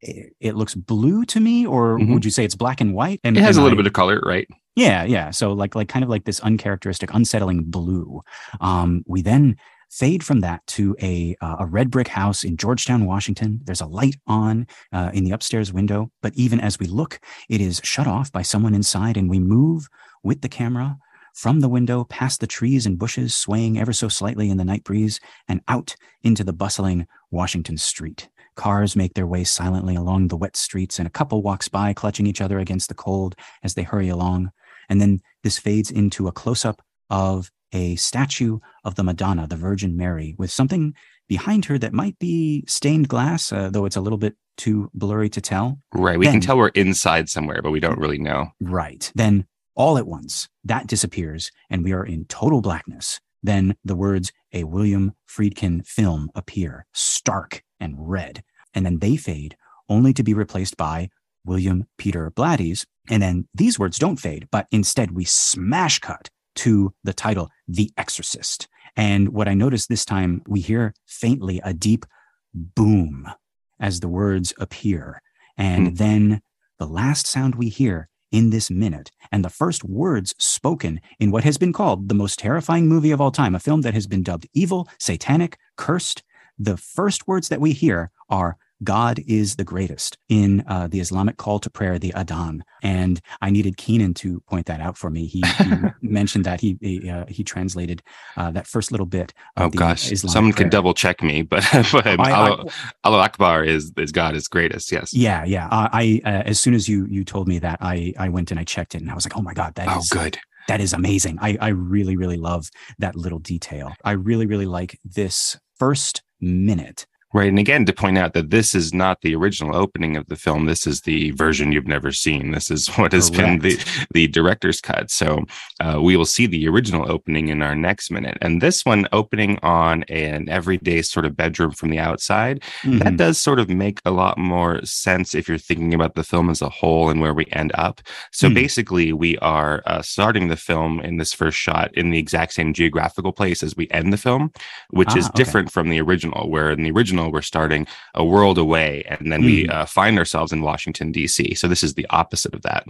It, 0.00 0.34
it 0.38 0.54
looks 0.54 0.76
blue 0.76 1.24
to 1.24 1.40
me, 1.40 1.66
or 1.66 1.98
mm-hmm. 1.98 2.14
would 2.14 2.24
you 2.24 2.30
say 2.30 2.44
it's 2.44 2.54
black 2.54 2.80
and 2.80 2.94
white? 2.94 3.20
And, 3.24 3.36
it 3.36 3.40
has 3.40 3.56
a 3.56 3.62
little 3.62 3.76
I, 3.76 3.82
bit 3.82 3.88
of 3.88 3.92
color, 3.92 4.20
right? 4.24 4.46
Yeah, 4.76 5.04
yeah. 5.04 5.30
So 5.30 5.52
like 5.52 5.74
like 5.74 5.88
kind 5.88 6.02
of 6.02 6.10
like 6.10 6.24
this 6.24 6.40
uncharacteristic, 6.40 7.12
unsettling 7.14 7.64
blue. 7.64 8.22
Um, 8.60 9.02
we 9.06 9.22
then 9.22 9.56
fade 9.90 10.22
from 10.22 10.40
that 10.40 10.66
to 10.66 10.94
a 11.00 11.34
uh, 11.40 11.56
a 11.60 11.66
red 11.66 11.90
brick 11.90 12.08
house 12.08 12.44
in 12.44 12.56
Georgetown, 12.58 13.06
Washington. 13.06 13.60
There's 13.64 13.80
a 13.80 13.86
light 13.86 14.16
on 14.26 14.66
uh, 14.92 15.10
in 15.14 15.24
the 15.24 15.30
upstairs 15.32 15.72
window, 15.72 16.10
but 16.22 16.34
even 16.34 16.60
as 16.60 16.78
we 16.78 16.86
look, 16.86 17.20
it 17.48 17.60
is 17.62 17.80
shut 17.84 18.06
off 18.06 18.30
by 18.30 18.42
someone 18.42 18.74
inside, 18.74 19.16
and 19.16 19.30
we 19.30 19.38
move 19.38 19.88
with 20.22 20.42
the 20.42 20.48
camera 20.48 20.98
from 21.32 21.60
the 21.60 21.68
window 21.68 22.04
past 22.04 22.40
the 22.40 22.46
trees 22.46 22.84
and 22.86 22.98
bushes 22.98 23.34
swaying 23.34 23.78
ever 23.78 23.92
so 23.92 24.08
slightly 24.08 24.50
in 24.50 24.56
the 24.56 24.64
night 24.64 24.84
breeze 24.84 25.20
and 25.48 25.60
out 25.68 25.94
into 26.22 26.44
the 26.44 26.52
bustling 26.52 27.06
Washington 27.30 27.76
street. 27.78 28.28
Cars 28.56 28.96
make 28.96 29.14
their 29.14 29.26
way 29.26 29.44
silently 29.44 29.94
along 29.96 30.28
the 30.28 30.36
wet 30.36 30.56
streets, 30.56 30.98
and 30.98 31.06
a 31.06 31.10
couple 31.10 31.42
walks 31.42 31.68
by, 31.68 31.94
clutching 31.94 32.26
each 32.26 32.40
other 32.42 32.58
against 32.58 32.88
the 32.88 32.94
cold 32.94 33.34
as 33.62 33.72
they 33.74 33.82
hurry 33.82 34.08
along. 34.08 34.50
And 34.88 35.00
then 35.00 35.20
this 35.42 35.58
fades 35.58 35.90
into 35.90 36.28
a 36.28 36.32
close 36.32 36.64
up 36.64 36.82
of 37.10 37.50
a 37.72 37.96
statue 37.96 38.58
of 38.84 38.94
the 38.94 39.04
Madonna, 39.04 39.46
the 39.46 39.56
Virgin 39.56 39.96
Mary, 39.96 40.34
with 40.38 40.50
something 40.50 40.94
behind 41.28 41.64
her 41.66 41.78
that 41.78 41.92
might 41.92 42.18
be 42.18 42.64
stained 42.66 43.08
glass, 43.08 43.52
uh, 43.52 43.68
though 43.70 43.84
it's 43.84 43.96
a 43.96 44.00
little 44.00 44.18
bit 44.18 44.36
too 44.56 44.90
blurry 44.94 45.28
to 45.30 45.40
tell. 45.40 45.78
Right. 45.92 46.18
We 46.18 46.26
then, 46.26 46.34
can 46.34 46.40
tell 46.40 46.56
we're 46.56 46.68
inside 46.68 47.28
somewhere, 47.28 47.60
but 47.62 47.72
we 47.72 47.80
don't 47.80 47.98
really 47.98 48.18
know. 48.18 48.52
Right. 48.60 49.10
Then 49.14 49.46
all 49.74 49.98
at 49.98 50.06
once, 50.06 50.48
that 50.64 50.86
disappears 50.86 51.50
and 51.68 51.84
we 51.84 51.92
are 51.92 52.04
in 52.04 52.24
total 52.26 52.60
blackness. 52.62 53.20
Then 53.42 53.76
the 53.84 53.96
words, 53.96 54.32
a 54.52 54.64
William 54.64 55.12
Friedkin 55.28 55.86
film, 55.86 56.30
appear, 56.34 56.86
stark 56.94 57.62
and 57.78 57.94
red. 57.98 58.42
And 58.72 58.86
then 58.86 58.98
they 58.98 59.16
fade, 59.16 59.56
only 59.88 60.12
to 60.14 60.22
be 60.22 60.34
replaced 60.34 60.76
by 60.76 61.10
William 61.46 61.86
Peter 61.96 62.30
Blatty's. 62.30 62.86
And 63.08 63.22
then 63.22 63.48
these 63.54 63.78
words 63.78 63.98
don't 63.98 64.18
fade, 64.20 64.48
but 64.50 64.66
instead 64.70 65.12
we 65.12 65.24
smash 65.24 65.98
cut 66.00 66.28
to 66.56 66.92
the 67.04 67.14
title, 67.14 67.50
The 67.68 67.90
Exorcist. 67.96 68.68
And 68.96 69.30
what 69.30 69.48
I 69.48 69.54
noticed 69.54 69.88
this 69.88 70.04
time, 70.04 70.42
we 70.46 70.60
hear 70.60 70.94
faintly 71.06 71.60
a 71.62 71.72
deep 71.72 72.06
boom 72.54 73.30
as 73.78 74.00
the 74.00 74.08
words 74.08 74.54
appear. 74.58 75.22
And 75.56 75.88
mm. 75.88 75.98
then 75.98 76.42
the 76.78 76.86
last 76.86 77.26
sound 77.26 77.54
we 77.54 77.68
hear 77.68 78.08
in 78.32 78.50
this 78.50 78.70
minute 78.70 79.10
and 79.30 79.44
the 79.44 79.50
first 79.50 79.84
words 79.84 80.34
spoken 80.38 81.00
in 81.20 81.30
what 81.30 81.44
has 81.44 81.58
been 81.58 81.72
called 81.72 82.08
the 82.08 82.14
most 82.14 82.38
terrifying 82.38 82.88
movie 82.88 83.12
of 83.12 83.20
all 83.20 83.30
time, 83.30 83.54
a 83.54 83.60
film 83.60 83.82
that 83.82 83.94
has 83.94 84.06
been 84.06 84.22
dubbed 84.22 84.48
evil, 84.52 84.88
satanic, 84.98 85.58
cursed. 85.76 86.22
The 86.58 86.76
first 86.76 87.28
words 87.28 87.48
that 87.48 87.60
we 87.60 87.72
hear 87.72 88.10
are 88.28 88.56
God 88.84 89.20
is 89.26 89.56
the 89.56 89.64
greatest 89.64 90.18
in 90.28 90.64
uh, 90.68 90.86
the 90.86 91.00
Islamic 91.00 91.36
call 91.36 91.58
to 91.60 91.70
prayer, 91.70 91.98
the 91.98 92.12
Adhan. 92.12 92.60
And 92.82 93.20
I 93.40 93.50
needed 93.50 93.76
Keenan 93.76 94.14
to 94.14 94.40
point 94.40 94.66
that 94.66 94.80
out 94.80 94.98
for 94.98 95.10
me. 95.10 95.26
He, 95.26 95.42
he 95.58 95.72
mentioned 96.02 96.44
that 96.44 96.60
he 96.60 96.78
he, 96.80 97.08
uh, 97.08 97.24
he 97.28 97.42
translated 97.42 98.02
uh, 98.36 98.50
that 98.52 98.66
first 98.66 98.90
little 98.90 99.06
bit. 99.06 99.32
oh 99.56 99.68
gosh, 99.68 100.10
Islamic 100.12 100.32
someone 100.32 100.52
prayer. 100.52 100.64
can 100.64 100.70
double 100.70 100.94
check 100.94 101.22
me, 101.22 101.42
but, 101.42 101.66
but 101.92 102.06
Allah, 102.06 102.64
Allah, 103.04 103.18
Akbar 103.18 103.64
is 103.64 103.92
is 103.96 104.12
God 104.12 104.36
is 104.36 104.48
greatest. 104.48 104.92
Yes. 104.92 105.14
Yeah, 105.14 105.44
yeah. 105.44 105.68
I 105.70 106.20
uh, 106.24 106.42
as 106.46 106.60
soon 106.60 106.74
as 106.74 106.88
you 106.88 107.06
you 107.08 107.24
told 107.24 107.48
me 107.48 107.58
that, 107.60 107.78
I 107.80 108.12
I 108.18 108.28
went 108.28 108.50
and 108.50 108.60
I 108.60 108.64
checked 108.64 108.94
it, 108.94 109.00
and 109.00 109.10
I 109.10 109.14
was 109.14 109.24
like, 109.24 109.36
oh 109.36 109.42
my 109.42 109.54
god, 109.54 109.74
that 109.76 109.88
oh, 109.88 109.98
is 110.00 110.08
good 110.08 110.38
that 110.68 110.80
is 110.80 110.92
amazing. 110.92 111.38
I, 111.40 111.56
I 111.60 111.68
really, 111.68 112.16
really 112.16 112.36
love 112.36 112.70
that 112.98 113.14
little 113.14 113.38
detail. 113.38 113.92
I 114.04 114.12
really, 114.12 114.46
really 114.46 114.66
like 114.66 114.98
this 115.04 115.56
first 115.78 116.22
minute 116.40 117.06
Right. 117.36 117.50
And 117.50 117.58
again, 117.58 117.84
to 117.84 117.92
point 117.92 118.16
out 118.16 118.32
that 118.32 118.48
this 118.48 118.74
is 118.74 118.94
not 118.94 119.20
the 119.20 119.34
original 119.34 119.76
opening 119.76 120.16
of 120.16 120.26
the 120.28 120.36
film. 120.36 120.64
This 120.64 120.86
is 120.86 121.02
the 121.02 121.32
version 121.32 121.70
you've 121.70 121.86
never 121.86 122.10
seen. 122.10 122.52
This 122.52 122.70
is 122.70 122.88
what 122.96 123.12
has 123.12 123.28
Correct. 123.28 123.60
been 123.60 123.76
the, 123.76 124.06
the 124.14 124.26
director's 124.26 124.80
cut. 124.80 125.10
So 125.10 125.44
uh, 125.78 126.00
we 126.02 126.16
will 126.16 126.24
see 126.24 126.46
the 126.46 126.66
original 126.66 127.12
opening 127.12 127.48
in 127.48 127.60
our 127.60 127.74
next 127.74 128.10
minute. 128.10 128.38
And 128.40 128.62
this 128.62 128.86
one 128.86 129.06
opening 129.12 129.58
on 129.62 130.04
an 130.04 130.48
everyday 130.48 131.02
sort 131.02 131.26
of 131.26 131.36
bedroom 131.36 131.72
from 131.72 131.90
the 131.90 131.98
outside, 131.98 132.62
mm-hmm. 132.80 133.00
that 133.00 133.18
does 133.18 133.36
sort 133.38 133.60
of 133.60 133.68
make 133.68 134.00
a 134.06 134.10
lot 134.10 134.38
more 134.38 134.82
sense 134.86 135.34
if 135.34 135.46
you're 135.46 135.58
thinking 135.58 135.92
about 135.92 136.14
the 136.14 136.24
film 136.24 136.48
as 136.48 136.62
a 136.62 136.70
whole 136.70 137.10
and 137.10 137.20
where 137.20 137.34
we 137.34 137.44
end 137.52 137.70
up. 137.74 138.00
So 138.32 138.46
mm-hmm. 138.46 138.54
basically, 138.54 139.12
we 139.12 139.36
are 139.38 139.82
uh, 139.84 140.00
starting 140.00 140.48
the 140.48 140.56
film 140.56 141.00
in 141.00 141.18
this 141.18 141.34
first 141.34 141.58
shot 141.58 141.92
in 141.92 142.08
the 142.08 142.18
exact 142.18 142.54
same 142.54 142.72
geographical 142.72 143.32
place 143.32 143.62
as 143.62 143.76
we 143.76 143.90
end 143.90 144.10
the 144.10 144.16
film, 144.16 144.52
which 144.88 145.10
ah, 145.10 145.18
is 145.18 145.28
different 145.34 145.70
from 145.70 145.90
the 145.90 146.00
original, 146.00 146.48
where 146.48 146.70
in 146.70 146.82
the 146.82 146.90
original, 146.90 147.25
we're 147.30 147.42
starting 147.42 147.86
a 148.14 148.24
world 148.24 148.58
away, 148.58 149.04
and 149.08 149.30
then 149.30 149.42
mm. 149.42 149.46
we 149.46 149.64
hmm. 149.64 149.70
uh, 149.70 149.86
find 149.86 150.18
ourselves 150.18 150.52
in 150.52 150.62
Washington 150.62 151.12
D.C. 151.12 151.54
So 151.54 151.68
this 151.68 151.82
is 151.82 151.94
the 151.94 152.06
opposite 152.10 152.54
of 152.54 152.62
that. 152.62 152.86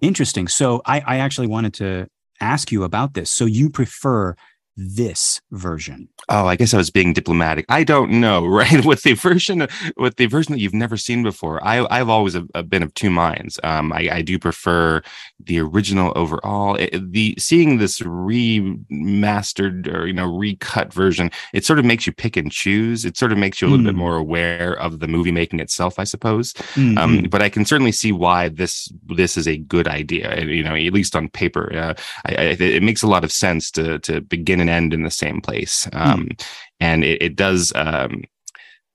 Interesting. 0.00 0.48
So 0.48 0.82
I, 0.84 1.00
I 1.00 1.16
actually 1.18 1.46
wanted 1.46 1.74
to 1.74 2.08
ask 2.40 2.70
you 2.70 2.84
about 2.84 3.14
this. 3.14 3.30
So 3.30 3.46
you 3.46 3.70
prefer 3.70 4.36
this 4.76 5.40
version? 5.50 6.08
Oh, 6.28 6.46
I 6.46 6.56
guess 6.56 6.74
I 6.74 6.76
was 6.76 6.90
being 6.90 7.12
diplomatic. 7.12 7.64
I 7.68 7.82
don't 7.82 8.20
know, 8.20 8.46
right? 8.46 8.84
with 8.84 9.02
the 9.02 9.14
version, 9.14 9.66
with 9.96 10.16
the 10.16 10.26
version 10.26 10.52
that 10.52 10.60
you've 10.60 10.74
never 10.74 10.96
seen 10.96 11.22
before, 11.22 11.64
I, 11.64 11.86
I've 11.90 12.08
always 12.08 12.34
a, 12.34 12.46
a 12.54 12.62
been 12.62 12.82
of 12.82 12.92
two 12.94 13.10
minds. 13.10 13.58
Um, 13.64 13.92
I, 13.92 14.08
I 14.12 14.22
do 14.22 14.38
prefer 14.38 15.02
the 15.44 15.60
original 15.60 16.12
overall. 16.16 16.76
It, 16.76 17.12
the 17.12 17.34
seeing 17.38 17.78
this 17.78 18.00
remastered 18.00 19.92
or 19.92 20.06
you 20.06 20.12
know 20.12 20.24
recut 20.24 20.92
version, 20.92 21.30
it 21.52 21.64
sort 21.64 21.78
of 21.78 21.84
makes 21.84 22.06
you 22.06 22.12
pick 22.12 22.36
and 22.36 22.50
choose. 22.50 23.04
It 23.04 23.16
sort 23.16 23.32
of 23.32 23.38
makes 23.38 23.60
you 23.60 23.68
a 23.68 23.70
little 23.70 23.84
mm. 23.84 23.88
bit 23.88 23.94
hmm. 23.94 24.00
more 24.00 24.16
aware 24.16 24.74
of 24.78 25.00
the 25.00 25.08
movie 25.08 25.32
making 25.32 25.60
itself, 25.60 25.98
I 25.98 26.04
suppose. 26.04 26.52
Mm-hmm. 26.52 26.98
Um, 26.98 27.22
but 27.30 27.42
I 27.42 27.48
can 27.48 27.64
certainly 27.64 27.92
see 27.92 28.12
why 28.12 28.48
this 28.48 28.90
this 29.06 29.36
is 29.36 29.46
a 29.46 29.58
good 29.58 29.88
idea. 29.88 30.42
You 30.44 30.62
know, 30.62 30.74
at 30.74 30.92
least 30.92 31.14
on 31.14 31.28
paper, 31.28 31.74
uh, 31.74 31.94
I, 32.26 32.32
I, 32.34 32.42
it 32.58 32.82
makes 32.82 33.02
a 33.02 33.08
lot 33.08 33.24
of 33.24 33.32
sense 33.32 33.70
to 33.72 33.98
to 34.00 34.20
begin 34.20 34.60
and 34.60 34.70
end 34.70 34.94
in 34.94 35.02
the 35.02 35.10
same 35.10 35.40
place. 35.40 35.84
Hmm. 35.92 35.96
Um, 35.96 36.26
mm. 36.26 36.46
And 36.78 37.04
it, 37.04 37.22
it 37.22 37.36
does 37.36 37.72
um, 37.74 38.22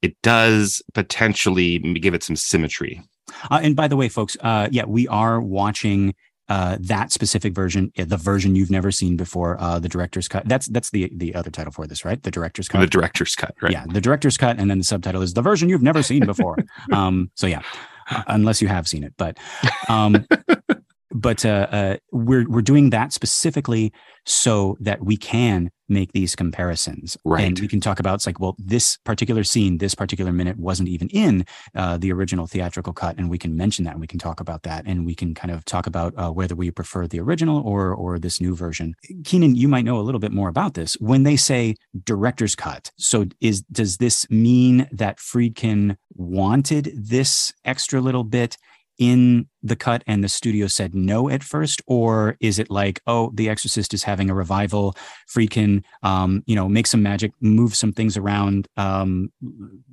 it 0.01 0.19
does 0.21 0.81
potentially 0.93 1.79
give 1.79 2.13
it 2.13 2.24
some 2.24 2.36
symmetry. 2.36 3.01
Uh, 3.50 3.60
and 3.63 3.75
by 3.75 3.88
the 3.88 3.95
way, 3.95 4.10
folks, 4.10 4.36
uh, 4.41 4.67
yeah, 4.71 4.86
we 4.86 5.07
are 5.07 5.39
watching 5.39 6.13
uh, 6.51 6.77
that 6.81 7.13
specific 7.13 7.55
version, 7.55 7.93
the 7.96 8.17
version 8.17 8.55
you've 8.55 8.70
never 8.70 8.91
seen 8.91 9.15
before, 9.15 9.58
uh, 9.62 9.79
the 9.79 9.88
director's 9.88 10.27
cut. 10.27 10.46
That's 10.46 10.67
that's 10.67 10.89
the 10.89 11.10
the 11.15 11.34
other 11.34 11.50
title 11.50 11.72
for 11.72 11.88
this, 11.88 12.03
right? 12.03 12.22
The 12.22 12.29
director's 12.29 12.67
cut. 12.67 12.81
The 12.81 12.88
director's 12.88 13.36
cut, 13.36 13.55
right? 13.62 13.72
Yeah, 13.72 13.86
the 13.88 14.01
director's 14.01 14.36
cut, 14.36 14.60
and 14.60 14.70
then 14.70 14.77
the 14.77 14.84
subtitle 14.84 15.22
is 15.22 15.34
the 15.34 15.41
version 15.41 15.70
you've 15.70 15.81
never 15.81 16.03
seen 16.03 16.25
before. 16.25 16.58
um, 16.91 17.31
so 17.36 17.48
yeah, 17.48 17.62
unless 18.27 18.62
you 18.62 18.67
have 18.67 18.86
seen 18.86 19.05
it, 19.05 19.13
but 19.17 19.38
um, 19.88 20.27
but 21.13 21.46
uh, 21.46 21.67
uh, 21.72 21.98
we're 22.12 22.46
we're 22.50 22.62
doing 22.62 22.89
that 22.89 23.13
specifically 23.13 23.93
so 24.25 24.75
that 24.81 25.01
we 25.05 25.15
can 25.15 25.72
make 25.91 26.13
these 26.13 26.36
comparisons. 26.36 27.17
Right. 27.24 27.45
And 27.45 27.60
we 27.60 27.67
can 27.67 27.81
talk 27.81 28.00
about 28.00 28.15
it's 28.15 28.25
like, 28.25 28.39
well, 28.39 28.55
this 28.57 28.98
particular 29.03 29.43
scene, 29.43 29.77
this 29.77 29.93
particular 29.93 30.31
minute 30.31 30.57
wasn't 30.57 30.89
even 30.89 31.10
in 31.10 31.45
uh, 31.75 31.98
the 31.98 32.12
original 32.12 32.48
theatrical 32.48 32.93
cut, 32.93 33.17
and 33.17 33.29
we 33.29 33.38
can 33.38 33.55
mention 33.55 33.86
that, 33.86 33.91
and 33.91 34.01
we 34.01 34.07
can 34.07 34.19
talk 34.19 34.39
about 34.39 34.63
that, 34.63 34.86
and 34.88 35.05
we 35.05 35.13
can 35.13 35.36
kind 35.36 35.51
of 35.51 35.65
talk 35.65 35.86
about 35.86 36.13
uh, 36.17 36.31
whether 36.31 36.55
we 36.55 36.71
prefer 36.71 37.07
the 37.07 37.19
original 37.19 37.62
or 37.62 37.93
or 37.93 38.17
this 38.17 38.41
new 38.41 38.55
version. 38.55 38.95
Keenan, 39.25 39.55
you 39.55 39.67
might 39.67 39.86
know 39.86 40.00
a 40.00 40.01
little 40.01 40.19
bit 40.19 40.31
more 40.31 40.50
about 40.50 40.74
this. 40.74 40.93
When 41.00 41.24
they 41.24 41.36
say 41.36 41.75
director's 42.03 42.55
cut, 42.55 42.91
so 42.98 43.25
is 43.41 43.62
does 43.63 43.98
this 43.98 44.29
mean 44.29 44.88
that 44.91 45.19
Friedkin 45.19 45.98
wanted 46.15 46.91
this 46.95 47.53
extra 47.65 48.01
little 48.01 48.24
bit? 48.24 48.57
in 48.98 49.48
the 49.63 49.75
cut 49.75 50.03
and 50.08 50.24
the 50.24 50.30
studio 50.30 50.68
said 50.68 50.96
no 50.96 51.30
at 51.30 51.44
first 51.44 51.82
or 51.86 52.36
is 52.39 52.58
it 52.58 52.70
like 52.70 53.01
oh 53.08 53.32
the 53.34 53.50
exorcist 53.50 53.94
is 53.94 54.03
having 54.03 54.30
a 54.30 54.34
revival 54.34 54.96
friedkin 55.30 55.84
um 56.03 56.44
you 56.46 56.56
know 56.56 56.68
make 56.68 56.88
some 56.88 57.03
magic 57.03 57.32
move 57.41 57.75
some 57.75 57.91
things 57.91 58.18
around 58.18 58.68
um 58.77 59.32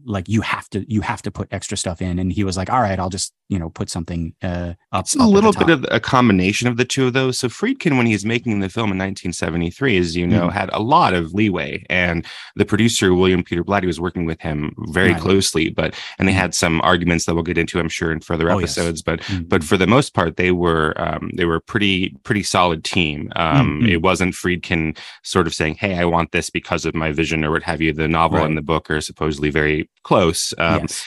like 0.04 0.28
you 0.28 0.40
have 0.40 0.68
to 0.70 0.90
you 0.92 1.00
have 1.00 1.20
to 1.22 1.30
put 1.30 1.48
extra 1.50 1.76
stuff 1.76 2.00
in 2.00 2.18
and 2.18 2.32
he 2.32 2.44
was 2.44 2.56
like 2.56 2.70
all 2.70 2.80
right 2.80 2.98
i'll 2.98 3.10
just 3.10 3.34
you 3.48 3.58
know 3.58 3.68
put 3.70 3.90
something 3.90 4.34
uh 4.42 4.72
up, 4.92 5.04
it's 5.04 5.16
a 5.16 5.20
up 5.20 5.28
little 5.28 5.52
bit 5.52 5.70
of 5.70 5.84
a 5.90 6.00
combination 6.00 6.68
of 6.68 6.76
the 6.76 6.84
two 6.84 7.06
of 7.06 7.12
those 7.12 7.38
so 7.38 7.48
friedkin 7.48 7.96
when 7.96 8.06
he's 8.06 8.24
making 8.24 8.60
the 8.60 8.68
film 8.68 8.90
in 8.90 8.98
1973 8.98 9.98
as 9.98 10.16
you 10.16 10.26
know 10.26 10.42
mm-hmm. 10.42 10.50
had 10.50 10.70
a 10.72 10.80
lot 10.80 11.14
of 11.14 11.34
leeway 11.34 11.84
and 11.90 12.26
the 12.56 12.64
producer 12.64 13.14
william 13.14 13.42
peter 13.42 13.64
blatty 13.64 13.86
was 13.86 14.00
working 14.00 14.24
with 14.24 14.40
him 14.40 14.74
very 14.88 15.12
right. 15.12 15.20
closely 15.20 15.68
but 15.68 15.94
and 16.18 16.26
they 16.26 16.32
mm-hmm. 16.32 16.40
had 16.40 16.54
some 16.54 16.80
arguments 16.82 17.26
that 17.26 17.34
we'll 17.34 17.42
get 17.42 17.58
into 17.58 17.78
i'm 17.78 17.88
sure 17.88 18.12
in 18.12 18.20
further 18.20 18.50
oh, 18.50 18.58
episodes 18.58 18.98
yes. 18.98 19.02
but 19.02 19.20
mm-hmm. 19.20 19.42
but 19.44 19.57
for 19.64 19.76
the 19.76 19.86
most 19.86 20.14
part, 20.14 20.36
they 20.36 20.52
were 20.52 20.94
um, 20.96 21.30
they 21.34 21.44
were 21.44 21.56
a 21.56 21.60
pretty 21.60 22.10
pretty 22.22 22.42
solid 22.42 22.84
team. 22.84 23.32
Um, 23.36 23.80
mm-hmm. 23.80 23.88
It 23.88 24.02
wasn't 24.02 24.34
Friedkin 24.34 24.96
sort 25.22 25.46
of 25.46 25.54
saying, 25.54 25.76
"Hey, 25.76 25.98
I 25.98 26.04
want 26.04 26.32
this 26.32 26.50
because 26.50 26.84
of 26.84 26.94
my 26.94 27.12
vision" 27.12 27.44
or 27.44 27.50
what 27.50 27.62
have 27.62 27.80
you. 27.80 27.92
The 27.92 28.08
novel 28.08 28.38
right. 28.38 28.46
and 28.46 28.56
the 28.56 28.62
book 28.62 28.90
are 28.90 29.00
supposedly 29.00 29.50
very 29.50 29.88
close. 30.02 30.54
Um, 30.58 30.82
yes. 30.82 31.04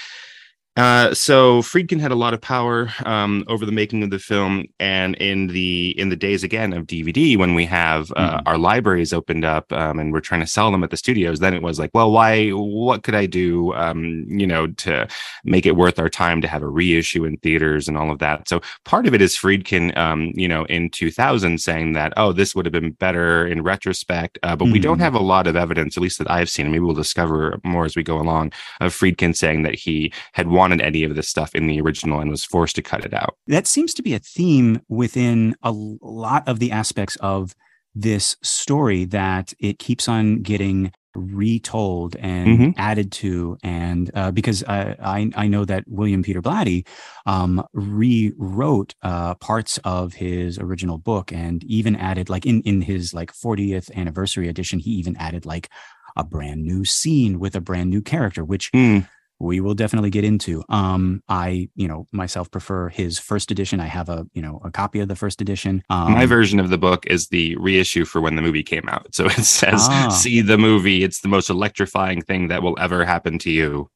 Uh, 0.77 1.13
so 1.13 1.61
Friedkin 1.61 1.99
had 1.99 2.13
a 2.13 2.15
lot 2.15 2.33
of 2.33 2.39
power 2.39 2.89
um, 3.05 3.43
over 3.47 3.65
the 3.65 3.73
making 3.73 4.03
of 4.03 4.09
the 4.09 4.19
film, 4.19 4.65
and 4.79 5.15
in 5.15 5.47
the 5.47 5.89
in 5.99 6.07
the 6.07 6.15
days 6.15 6.45
again 6.45 6.71
of 6.71 6.87
DVD, 6.87 7.37
when 7.37 7.55
we 7.55 7.65
have 7.65 8.09
uh, 8.15 8.37
mm-hmm. 8.37 8.47
our 8.47 8.57
libraries 8.57 9.11
opened 9.11 9.43
up 9.43 9.71
um, 9.73 9.99
and 9.99 10.13
we're 10.13 10.21
trying 10.21 10.39
to 10.39 10.47
sell 10.47 10.71
them 10.71 10.81
at 10.81 10.89
the 10.89 10.95
studios, 10.95 11.39
then 11.39 11.53
it 11.53 11.61
was 11.61 11.77
like, 11.77 11.91
well, 11.93 12.11
why? 12.11 12.49
What 12.51 13.03
could 13.03 13.15
I 13.15 13.25
do? 13.25 13.73
Um, 13.73 14.23
you 14.27 14.47
know, 14.47 14.67
to 14.67 15.09
make 15.43 15.65
it 15.65 15.75
worth 15.75 15.99
our 15.99 16.07
time 16.07 16.39
to 16.41 16.47
have 16.47 16.61
a 16.61 16.69
reissue 16.69 17.25
in 17.25 17.35
theaters 17.37 17.89
and 17.89 17.97
all 17.97 18.09
of 18.09 18.19
that. 18.19 18.47
So 18.47 18.61
part 18.85 19.07
of 19.07 19.13
it 19.13 19.21
is 19.21 19.35
Friedkin, 19.35 19.97
um, 19.97 20.31
you 20.35 20.47
know, 20.47 20.63
in 20.65 20.89
2000 20.89 21.59
saying 21.59 21.93
that, 21.93 22.13
oh, 22.15 22.31
this 22.31 22.55
would 22.55 22.65
have 22.65 22.71
been 22.71 22.91
better 22.91 23.45
in 23.45 23.61
retrospect, 23.61 24.39
uh, 24.43 24.55
but 24.55 24.65
mm-hmm. 24.65 24.73
we 24.73 24.79
don't 24.79 24.95
mm-hmm. 24.95 25.03
have 25.03 25.15
a 25.15 25.19
lot 25.19 25.47
of 25.47 25.57
evidence, 25.57 25.97
at 25.97 26.03
least 26.03 26.17
that 26.19 26.31
I've 26.31 26.49
seen. 26.49 26.71
Maybe 26.71 26.79
we'll 26.79 26.95
discover 26.95 27.59
more 27.65 27.83
as 27.83 27.97
we 27.97 28.03
go 28.03 28.19
along 28.19 28.53
of 28.79 28.93
Friedkin 28.93 29.35
saying 29.35 29.63
that 29.63 29.75
he 29.75 30.13
had 30.31 30.47
wanted 30.61 30.79
any 30.81 31.03
of 31.03 31.15
this 31.15 31.27
stuff 31.27 31.55
in 31.55 31.65
the 31.67 31.81
original 31.81 32.19
and 32.21 32.29
was 32.29 32.43
forced 32.45 32.75
to 32.77 32.81
cut 32.91 33.03
it 33.03 33.13
out. 33.13 33.33
That 33.47 33.65
seems 33.67 33.93
to 33.95 34.03
be 34.03 34.13
a 34.13 34.19
theme 34.19 34.69
within 34.89 35.55
a 35.63 35.71
lot 35.73 36.47
of 36.47 36.59
the 36.59 36.71
aspects 36.71 37.15
of 37.17 37.55
this 37.95 38.35
story 38.43 39.05
that 39.05 39.53
it 39.59 39.79
keeps 39.79 40.07
on 40.07 40.41
getting 40.51 40.91
retold 41.13 42.15
and 42.17 42.47
Mhm. 42.59 42.73
added 42.77 43.11
to 43.11 43.57
and 43.63 44.09
uh, 44.13 44.31
because 44.31 44.63
uh, 44.63 44.95
I, 45.03 45.29
I 45.35 45.47
know 45.49 45.65
that 45.65 45.83
william 45.87 46.23
peter 46.23 46.41
blatty 46.41 46.85
um, 47.25 47.61
rewrote 47.73 48.95
uh, 49.01 49.35
parts 49.35 49.77
of 49.83 50.13
his 50.13 50.57
original 50.57 50.97
book 50.97 51.31
and 51.33 51.63
even 51.65 51.95
added 51.95 52.29
like 52.29 52.45
in, 52.45 52.61
in 52.61 52.81
his 52.81 53.13
like 53.13 53.31
40th 53.33 53.91
anniversary 53.95 54.47
edition 54.47 54.79
he 54.79 54.91
even 54.91 55.15
added 55.17 55.45
like 55.45 55.69
a 56.15 56.23
brand 56.23 56.63
new 56.63 56.85
scene 56.85 57.39
with 57.39 57.55
a 57.55 57.61
brand 57.61 57.89
new 57.89 58.01
character 58.01 58.43
which 58.45 58.69
Hmm. 58.73 58.99
We 59.41 59.59
will 59.59 59.73
definitely 59.73 60.09
get 60.09 60.23
into 60.23 60.63
um 60.69 61.21
i 61.27 61.67
you 61.75 61.87
know 61.87 62.07
myself 62.11 62.49
prefer 62.51 62.89
his 62.89 63.17
first 63.19 63.51
edition 63.51 63.79
i 63.79 63.85
have 63.87 64.07
a 64.09 64.25
you 64.33 64.41
know 64.41 64.61
a 64.63 64.71
copy 64.71 64.99
of 64.99 65.07
the 65.07 65.15
first 65.15 65.41
edition 65.41 65.81
um, 65.89 66.13
My 66.13 66.25
version 66.25 66.59
of 66.59 66.69
the 66.69 66.77
book 66.77 67.05
is 67.07 67.27
the 67.29 67.55
reissue 67.57 68.05
for 68.05 68.21
when 68.21 68.35
the 68.35 68.41
movie 68.41 68.63
came 68.63 68.87
out. 68.87 69.07
So 69.17 69.25
it 69.25 69.43
says, 69.43 69.87
Ah. 69.89 70.09
"See 70.09 70.41
the 70.41 70.57
movie. 70.57 71.03
It's 71.03 71.21
the 71.21 71.27
most 71.27 71.49
electrifying 71.49 72.21
thing 72.21 72.47
that 72.47 72.63
will 72.63 72.77
ever 72.79 73.05
happen 73.05 73.37
to 73.39 73.51
you." 73.51 73.89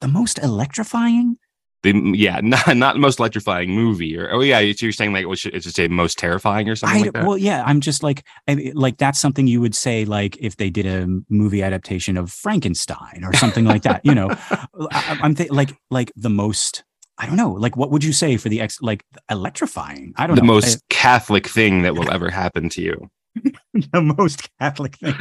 the 0.00 0.08
most 0.08 0.38
electrifying 0.38 1.38
The 1.84 1.92
yeah, 2.14 2.40
not 2.42 2.76
not 2.76 2.94
the 2.94 2.98
most 2.98 3.18
electrifying 3.18 3.70
movie, 3.70 4.16
or 4.18 4.32
oh 4.32 4.40
yeah, 4.40 4.58
so 4.72 4.86
you're 4.86 4.92
saying 4.92 5.12
like 5.12 5.26
it 5.26 5.38
should 5.38 5.54
it's 5.54 5.64
just 5.64 5.76
say 5.76 5.86
most 5.86 6.18
terrifying 6.18 6.66
or 6.66 6.76
something 6.76 6.98
I, 6.98 7.02
like 7.02 7.12
that. 7.12 7.26
well, 7.26 7.36
yeah, 7.36 7.62
I'm 7.64 7.82
just 7.82 8.02
like, 8.02 8.24
I 8.48 8.72
like 8.74 8.96
that's 8.96 9.20
something 9.20 9.46
you 9.46 9.60
would 9.60 9.74
say, 9.74 10.06
like 10.06 10.38
if 10.40 10.56
they 10.56 10.70
did 10.70 10.86
a 10.86 11.06
movie 11.28 11.62
adaptation 11.62 12.16
of 12.16 12.32
Frankenstein 12.32 13.22
or 13.22 13.34
something 13.34 13.66
like 13.66 13.82
that. 13.82 14.00
You 14.02 14.14
know, 14.14 14.30
I, 14.50 15.18
I'm 15.22 15.34
th- 15.34 15.50
like, 15.50 15.76
like 15.90 16.10
the 16.16 16.30
most. 16.30 16.84
I 17.18 17.26
don't 17.26 17.36
know. 17.36 17.52
Like, 17.52 17.76
what 17.76 17.90
would 17.90 18.02
you 18.02 18.14
say 18.14 18.38
for 18.38 18.48
the 18.48 18.62
ex? 18.62 18.80
Like 18.80 19.04
electrifying. 19.30 20.14
I 20.16 20.26
don't 20.26 20.36
the 20.36 20.42
know. 20.42 20.54
most 20.54 20.82
Catholic 20.88 21.46
thing 21.46 21.82
that 21.82 21.94
will 21.94 22.10
ever 22.16 22.30
happen 22.30 22.70
to 22.70 22.80
you. 22.80 23.10
the 23.92 24.00
most 24.00 24.48
Catholic 24.58 24.96
thing. 24.96 25.14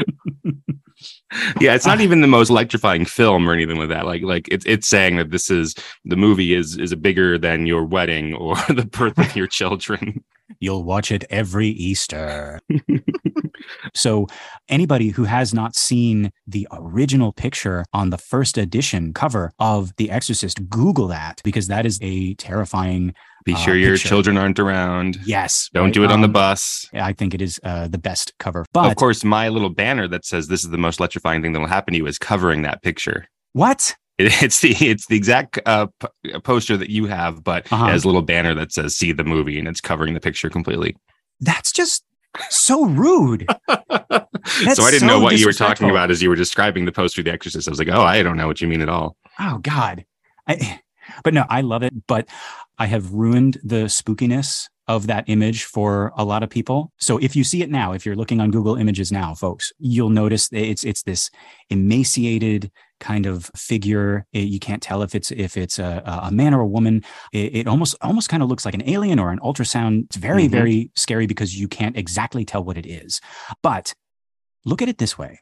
Yeah, 1.60 1.76
it's 1.76 1.86
not 1.86 2.02
even 2.02 2.22
the 2.22 2.28
most 2.28 2.50
electrifying 2.50 3.06
film 3.06 3.50
or 3.50 3.54
anything 3.54 3.78
like 3.78 3.90
that. 3.90 4.06
Like 4.06 4.22
like 4.24 4.48
it's 4.50 4.66
it's 4.66 4.88
saying 4.88 5.18
that 5.18 5.32
this 5.32 5.50
is 5.50 5.76
the 6.06 6.16
movie 6.16 6.54
is 6.54 6.78
is 6.78 6.94
bigger 6.96 7.38
than 7.38 7.66
your 7.66 7.84
wedding 7.84 8.34
or 8.34 8.56
the 8.70 8.86
birth 8.86 9.18
of 9.18 9.36
your 9.36 9.48
children. 9.48 10.24
You'll 10.64 10.86
watch 10.86 11.12
it 11.12 11.26
every 11.30 11.68
Easter. 11.68 12.62
so, 13.94 14.28
anybody 14.70 15.10
who 15.10 15.26
has 15.26 15.54
not 15.54 15.76
seen 15.76 16.32
the 16.48 16.66
original 16.72 17.34
picture 17.34 17.84
on 17.94 18.12
the 18.12 18.18
first 18.18 18.58
edition 18.58 19.14
cover 19.14 19.52
of 19.60 19.94
The 19.98 20.10
Exorcist, 20.10 20.70
Google 20.70 21.08
that 21.10 21.42
because 21.44 21.68
that 21.68 21.86
is 21.86 22.00
a 22.02 22.36
terrifying. 22.36 23.14
Be 23.46 23.54
Uh, 23.54 23.58
sure 23.58 23.76
your 23.76 23.96
picture. 23.96 24.08
children 24.08 24.38
aren't 24.38 24.58
around. 24.58 25.18
Yes. 25.26 25.70
Don't 25.74 25.86
right? 25.86 25.94
do 25.94 26.04
it 26.06 26.12
on 26.14 26.22
the 26.22 26.28
Um, 26.28 26.32
bus. 26.34 26.86
I 26.94 27.12
think 27.12 27.34
it 27.34 27.42
is 27.42 27.60
uh, 27.66 27.90
the 27.90 27.98
best 27.98 28.32
cover. 28.40 28.66
But 28.72 28.90
of 28.90 28.96
course, 28.96 29.26
my 29.26 29.50
little 29.50 29.70
banner 29.70 30.08
that 30.08 30.24
says 30.26 30.48
this 30.48 30.64
is 30.64 30.70
the 30.70 30.78
most 30.78 31.02
electrifying 31.02 31.42
thing 31.42 31.52
that 31.52 31.60
will 31.60 31.68
happen 31.68 31.92
to 31.92 31.98
you 31.98 32.08
is 32.08 32.18
covering 32.18 32.62
that 32.62 32.82
picture. 32.82 33.28
what? 33.52 33.98
It- 34.18 34.32
It's 34.44 34.60
the 34.62 34.72
it's 34.80 35.08
the 35.08 35.16
exact 35.16 35.60
uh, 35.66 35.88
p- 36.00 36.40
poster 36.40 36.78
that 36.78 36.90
you 36.90 37.06
have, 37.08 37.44
but 37.44 37.72
Uh-huh. 37.72 37.86
it 37.86 37.92
has 37.92 38.04
a 38.04 38.08
little 38.08 38.22
banner 38.22 38.54
that 38.56 38.72
says 38.72 38.96
"See 38.96 39.12
the 39.12 39.24
movie" 39.24 39.58
and 39.60 39.68
it's 39.68 39.82
covering 39.82 40.14
the 40.14 40.20
picture 40.20 40.50
completely. 40.50 40.96
That's 41.42 41.72
just 41.72 42.04
so 42.50 42.86
rude. 42.86 43.48
So 44.46 44.84
I 44.84 44.92
didn't 44.92 45.00
so 45.02 45.08
know 45.08 45.20
what 45.22 45.38
you 45.40 45.46
were 45.46 45.54
talking 45.54 45.90
about 45.90 46.12
as 46.12 46.22
you 46.22 46.28
were 46.28 46.36
describing 46.36 46.84
the 46.84 46.92
poster 46.92 47.22
of 47.22 47.26
The 47.26 47.32
Exorcist. 47.32 47.66
I 47.66 47.72
was 47.72 47.80
like, 47.80 47.88
oh, 47.88 48.02
I 48.02 48.22
don't 48.22 48.36
know 48.36 48.46
what 48.46 48.60
you 48.60 48.68
mean 48.68 48.82
at 48.82 48.90
all. 48.90 49.16
Oh 49.40 49.60
God. 49.60 50.04
I, 50.48 50.82
but 51.24 51.34
no, 51.34 51.46
I 51.50 51.62
love 51.62 51.82
it. 51.82 51.94
But 52.08 52.28
I 52.78 52.88
have 52.88 53.14
ruined 53.14 53.58
the 53.64 53.86
spookiness 53.86 54.68
of 54.90 55.08
that 55.08 55.24
image 55.28 55.64
for 55.64 56.12
a 56.18 56.26
lot 56.26 56.44
of 56.44 56.50
people. 56.50 56.92
So 56.98 57.18
if 57.20 57.38
you 57.38 57.46
see 57.46 57.62
it 57.62 57.70
now, 57.72 57.94
if 57.94 58.06
you're 58.06 58.18
looking 58.18 58.42
on 58.42 58.52
Google 58.52 58.76
Images 58.76 59.14
now, 59.14 59.34
folks, 59.34 59.72
you'll 59.80 60.10
notice 60.10 60.50
it's 60.52 60.84
it's 60.84 61.04
this 61.04 61.30
emaciated 61.70 62.70
kind 63.04 63.26
of 63.28 63.52
figure. 63.56 64.26
It- 64.34 64.50
you 64.54 64.60
can't 64.60 64.82
tell 64.82 65.04
if 65.04 65.14
it's 65.14 65.30
if 65.32 65.58
it's 65.58 65.78
a, 65.78 66.02
a 66.30 66.32
man 66.32 66.54
or 66.56 66.62
a 66.62 66.68
woman. 66.78 67.04
It, 67.32 67.56
it 67.60 67.68
almost 67.68 67.96
almost 68.02 68.30
kind 68.30 68.42
of 68.44 68.50
looks 68.50 68.66
like 68.66 68.74
an 68.74 68.88
alien 68.90 69.20
or 69.20 69.30
an 69.32 69.40
ultrasound. 69.40 70.06
It's 70.06 70.16
very 70.30 70.46
Mhm. 70.48 70.52
very 70.52 70.92
scary 70.96 71.28
because 71.28 71.60
you 71.60 71.68
can't 71.68 71.96
exactly 71.98 72.44
tell 72.46 72.64
what 72.64 72.78
it 72.78 72.88
is. 72.88 73.22
But 73.62 73.94
look 74.66 74.82
at 74.82 74.90
it 74.90 74.98
this 74.98 75.18
way. 75.18 75.40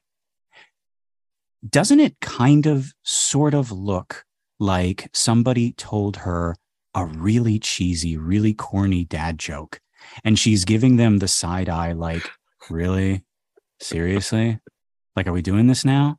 Doesn't 1.78 2.00
it 2.00 2.20
kind 2.20 2.66
of 2.66 2.92
sort 3.04 3.54
of 3.54 3.72
look 3.72 4.26
like 4.60 5.10
somebody 5.14 5.74
told 5.74 6.18
her 6.18 6.56
a 6.94 7.06
really 7.06 7.58
cheesy, 7.60 8.18
really 8.18 8.54
corny 8.54 9.06
dad 9.06 9.40
joke. 9.40 9.80
And 10.24 10.38
she's 10.38 10.66
giving 10.66 10.98
them 10.98 11.18
the 11.20 11.28
side 11.28 11.70
eye, 11.70 11.94
like, 11.94 12.30
really? 12.70 13.24
Seriously? 13.80 14.60
Like, 15.16 15.28
are 15.28 15.32
we 15.34 15.42
doing 15.42 15.68
this 15.68 15.86
now? 15.86 16.18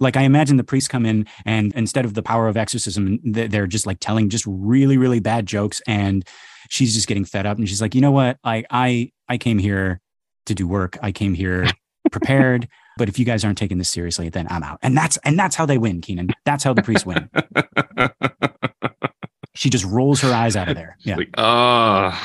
Like, 0.00 0.16
I 0.16 0.22
imagine 0.22 0.56
the 0.56 0.64
priests 0.64 0.88
come 0.88 1.06
in 1.06 1.26
and 1.44 1.72
instead 1.74 2.04
of 2.04 2.14
the 2.14 2.22
power 2.22 2.48
of 2.48 2.56
exorcism, 2.56 3.18
they're 3.24 3.66
just 3.66 3.86
like 3.86 3.98
telling 4.00 4.28
just 4.28 4.44
really, 4.46 4.96
really 4.96 5.20
bad 5.20 5.46
jokes. 5.46 5.80
And 5.86 6.26
she's 6.68 6.94
just 6.94 7.08
getting 7.08 7.24
fed 7.24 7.46
up. 7.46 7.58
And 7.58 7.68
she's 7.68 7.80
like, 7.80 7.94
you 7.94 8.00
know 8.00 8.10
what? 8.12 8.38
I, 8.44 8.64
I, 8.70 9.12
I 9.28 9.38
came 9.38 9.58
here 9.58 10.00
to 10.46 10.54
do 10.54 10.66
work. 10.66 10.98
I 11.02 11.12
came 11.12 11.34
here 11.34 11.68
prepared. 12.10 12.68
But 12.98 13.08
if 13.08 13.18
you 13.18 13.24
guys 13.24 13.42
aren't 13.42 13.56
taking 13.56 13.78
this 13.78 13.88
seriously, 13.88 14.28
then 14.28 14.46
I'm 14.50 14.62
out. 14.62 14.78
And 14.82 14.94
that's 14.94 15.16
and 15.24 15.38
that's 15.38 15.56
how 15.56 15.64
they 15.64 15.78
win, 15.78 16.02
Keenan. 16.02 16.28
That's 16.44 16.62
how 16.62 16.74
the 16.74 16.82
priests 16.82 17.06
win. 17.06 17.30
She 19.54 19.70
just 19.70 19.84
rolls 19.84 20.20
her 20.22 20.32
eyes 20.32 20.56
out 20.56 20.68
of 20.68 20.76
there. 20.76 20.96
Yeah. 21.00 21.16
Like, 21.16 21.30
oh, 21.36 22.18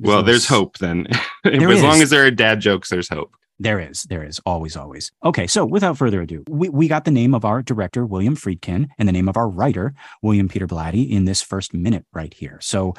well, 0.00 0.22
there's 0.22 0.46
hope 0.46 0.78
then. 0.78 1.06
There 1.44 1.70
as 1.70 1.82
long 1.82 2.02
as 2.02 2.10
there 2.10 2.26
are 2.26 2.30
dad 2.30 2.60
jokes, 2.60 2.90
there's 2.90 3.08
hope. 3.08 3.34
There 3.60 3.80
is, 3.80 4.02
there 4.04 4.24
is 4.24 4.40
always, 4.46 4.76
always. 4.76 5.10
Okay, 5.24 5.46
so 5.48 5.66
without 5.66 5.98
further 5.98 6.22
ado, 6.22 6.44
we, 6.48 6.68
we 6.68 6.86
got 6.86 7.04
the 7.04 7.10
name 7.10 7.34
of 7.34 7.44
our 7.44 7.60
director, 7.60 8.06
William 8.06 8.36
Friedkin, 8.36 8.88
and 8.98 9.08
the 9.08 9.12
name 9.12 9.28
of 9.28 9.36
our 9.36 9.48
writer, 9.48 9.94
William 10.22 10.48
Peter 10.48 10.66
Blatty, 10.66 11.10
in 11.10 11.24
this 11.24 11.42
first 11.42 11.74
minute 11.74 12.06
right 12.12 12.32
here. 12.32 12.58
So, 12.62 12.94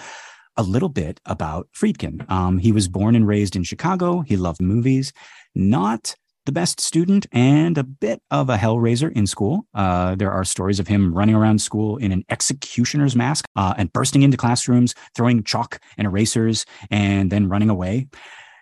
a 0.58 0.64
little 0.64 0.90
bit 0.90 1.22
about 1.26 1.70
Friedkin. 1.74 2.30
Um, 2.30 2.58
he 2.58 2.74
was 2.74 2.90
born 2.90 3.16
and 3.16 3.26
raised 3.26 3.56
in 3.56 3.64
Chicago. 3.64 4.20
He 4.22 4.36
loved 4.36 4.62
movies, 4.62 5.14
not 5.56 6.16
the 6.46 6.52
best 6.52 6.82
student, 6.82 7.28
and 7.32 7.78
a 7.78 7.84
bit 7.84 8.22
of 8.30 8.50
a 8.50 8.58
hellraiser 8.58 9.10
in 9.14 9.26
school. 9.26 9.68
Uh, 9.74 10.16
there 10.16 10.32
are 10.32 10.44
stories 10.44 10.80
of 10.80 10.88
him 10.88 11.14
running 11.14 11.36
around 11.36 11.62
school 11.62 11.96
in 11.98 12.12
an 12.12 12.26
executioner's 12.30 13.16
mask 13.16 13.46
uh, 13.56 13.74
and 13.78 13.94
bursting 13.94 14.24
into 14.24 14.36
classrooms, 14.36 14.96
throwing 15.16 15.44
chalk 15.44 15.80
and 15.98 16.06
erasers, 16.08 16.66
and 16.92 17.32
then 17.32 17.48
running 17.48 17.70
away. 17.70 18.08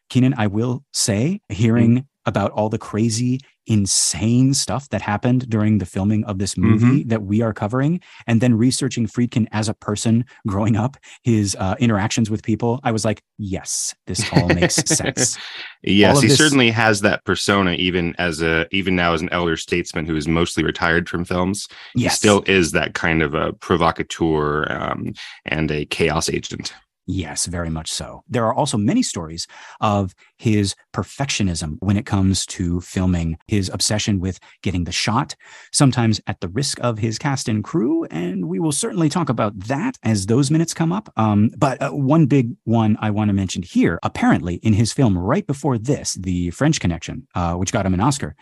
Keenan, 0.09 0.33
I 0.37 0.47
will 0.47 0.83
say, 0.93 1.41
hearing 1.49 2.07
about 2.25 2.51
all 2.51 2.67
the 2.67 2.77
crazy, 2.77 3.39
insane 3.67 4.53
stuff 4.53 4.89
that 4.89 5.01
happened 5.01 5.49
during 5.49 5.77
the 5.77 5.85
filming 5.85 6.23
of 6.25 6.39
this 6.39 6.57
movie 6.57 7.03
that 7.05 7.23
we 7.23 7.41
are 7.41 7.53
covering, 7.53 8.01
and 8.27 8.41
then 8.41 8.53
researching 8.57 9.07
Friedkin 9.07 9.47
as 9.53 9.69
a 9.69 9.73
person 9.73 10.25
growing 10.45 10.75
up, 10.75 10.97
his 11.23 11.55
uh, 11.57 11.75
interactions 11.79 12.29
with 12.29 12.43
people, 12.43 12.81
I 12.83 12.91
was 12.91 13.05
like, 13.05 13.21
yes, 13.37 13.95
this 14.07 14.29
all 14.33 14.49
makes 14.49 14.75
sense. 14.85 15.37
yes, 15.83 16.21
he 16.21 16.27
this- 16.27 16.37
certainly 16.37 16.69
has 16.71 16.99
that 17.01 17.23
persona, 17.23 17.71
even 17.73 18.13
as 18.17 18.41
a 18.41 18.67
even 18.71 18.95
now 18.95 19.13
as 19.13 19.21
an 19.21 19.29
elder 19.31 19.55
statesman 19.55 20.05
who 20.05 20.15
is 20.15 20.27
mostly 20.27 20.63
retired 20.65 21.07
from 21.07 21.23
films. 21.23 21.67
He 21.95 22.03
Yes, 22.03 22.17
still 22.17 22.43
is 22.45 22.73
that 22.73 22.93
kind 22.93 23.21
of 23.21 23.33
a 23.35 23.53
provocateur 23.53 24.65
um, 24.69 25.13
and 25.45 25.71
a 25.71 25.85
chaos 25.85 26.29
agent. 26.29 26.73
Yes, 27.09 27.45
very 27.45 27.69
much 27.69 27.89
so. 27.89 28.23
There 28.27 28.45
are 28.45 28.53
also 28.53 28.77
many 28.77 29.01
stories 29.01 29.47
of 29.79 30.13
his 30.37 30.75
perfectionism 30.93 31.77
when 31.79 31.95
it 31.95 32.05
comes 32.05 32.45
to 32.47 32.81
filming, 32.81 33.37
his 33.47 33.69
obsession 33.69 34.19
with 34.19 34.41
getting 34.61 34.83
the 34.83 34.91
shot, 34.91 35.33
sometimes 35.71 36.19
at 36.27 36.41
the 36.41 36.49
risk 36.49 36.79
of 36.81 36.99
his 36.99 37.17
cast 37.17 37.47
and 37.47 37.63
crew. 37.63 38.03
And 38.11 38.49
we 38.49 38.59
will 38.59 38.73
certainly 38.73 39.07
talk 39.07 39.29
about 39.29 39.57
that 39.67 39.97
as 40.03 40.25
those 40.25 40.51
minutes 40.51 40.73
come 40.73 40.91
up. 40.91 41.09
Um, 41.15 41.49
but 41.57 41.81
uh, 41.81 41.91
one 41.91 42.25
big 42.25 42.51
one 42.65 42.97
I 42.99 43.11
want 43.11 43.29
to 43.29 43.33
mention 43.33 43.63
here 43.63 43.99
apparently, 44.03 44.55
in 44.55 44.73
his 44.73 44.91
film 44.91 45.17
right 45.17 45.47
before 45.47 45.77
this, 45.77 46.15
The 46.15 46.49
French 46.51 46.81
Connection, 46.81 47.25
uh, 47.33 47.53
which 47.53 47.71
got 47.71 47.85
him 47.85 47.93
an 47.93 48.01
Oscar, 48.01 48.35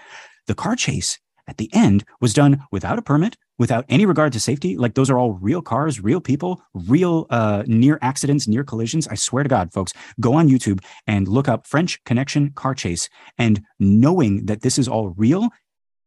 the 0.47 0.55
car 0.55 0.75
chase 0.75 1.19
at 1.47 1.57
the 1.57 1.69
end 1.73 2.03
was 2.21 2.33
done 2.33 2.63
without 2.71 2.97
a 2.97 3.01
permit, 3.01 3.37
without 3.57 3.85
any 3.89 4.05
regard 4.05 4.33
to 4.33 4.39
safety. 4.39 4.77
Like 4.77 4.95
those 4.95 5.09
are 5.09 5.17
all 5.17 5.33
real 5.33 5.61
cars, 5.61 6.01
real 6.01 6.19
people, 6.19 6.61
real 6.73 7.27
uh, 7.29 7.63
near 7.67 7.99
accidents, 8.01 8.47
near 8.47 8.63
collisions. 8.63 9.07
I 9.07 9.15
swear 9.15 9.43
to 9.43 9.49
God, 9.49 9.71
folks, 9.73 9.93
go 10.19 10.33
on 10.33 10.49
YouTube 10.49 10.83
and 11.07 11.27
look 11.27 11.47
up 11.47 11.67
French 11.67 12.03
Connection 12.03 12.51
car 12.51 12.75
chase. 12.75 13.09
And 13.37 13.61
knowing 13.79 14.45
that 14.45 14.61
this 14.61 14.77
is 14.77 14.87
all 14.87 15.09
real, 15.09 15.49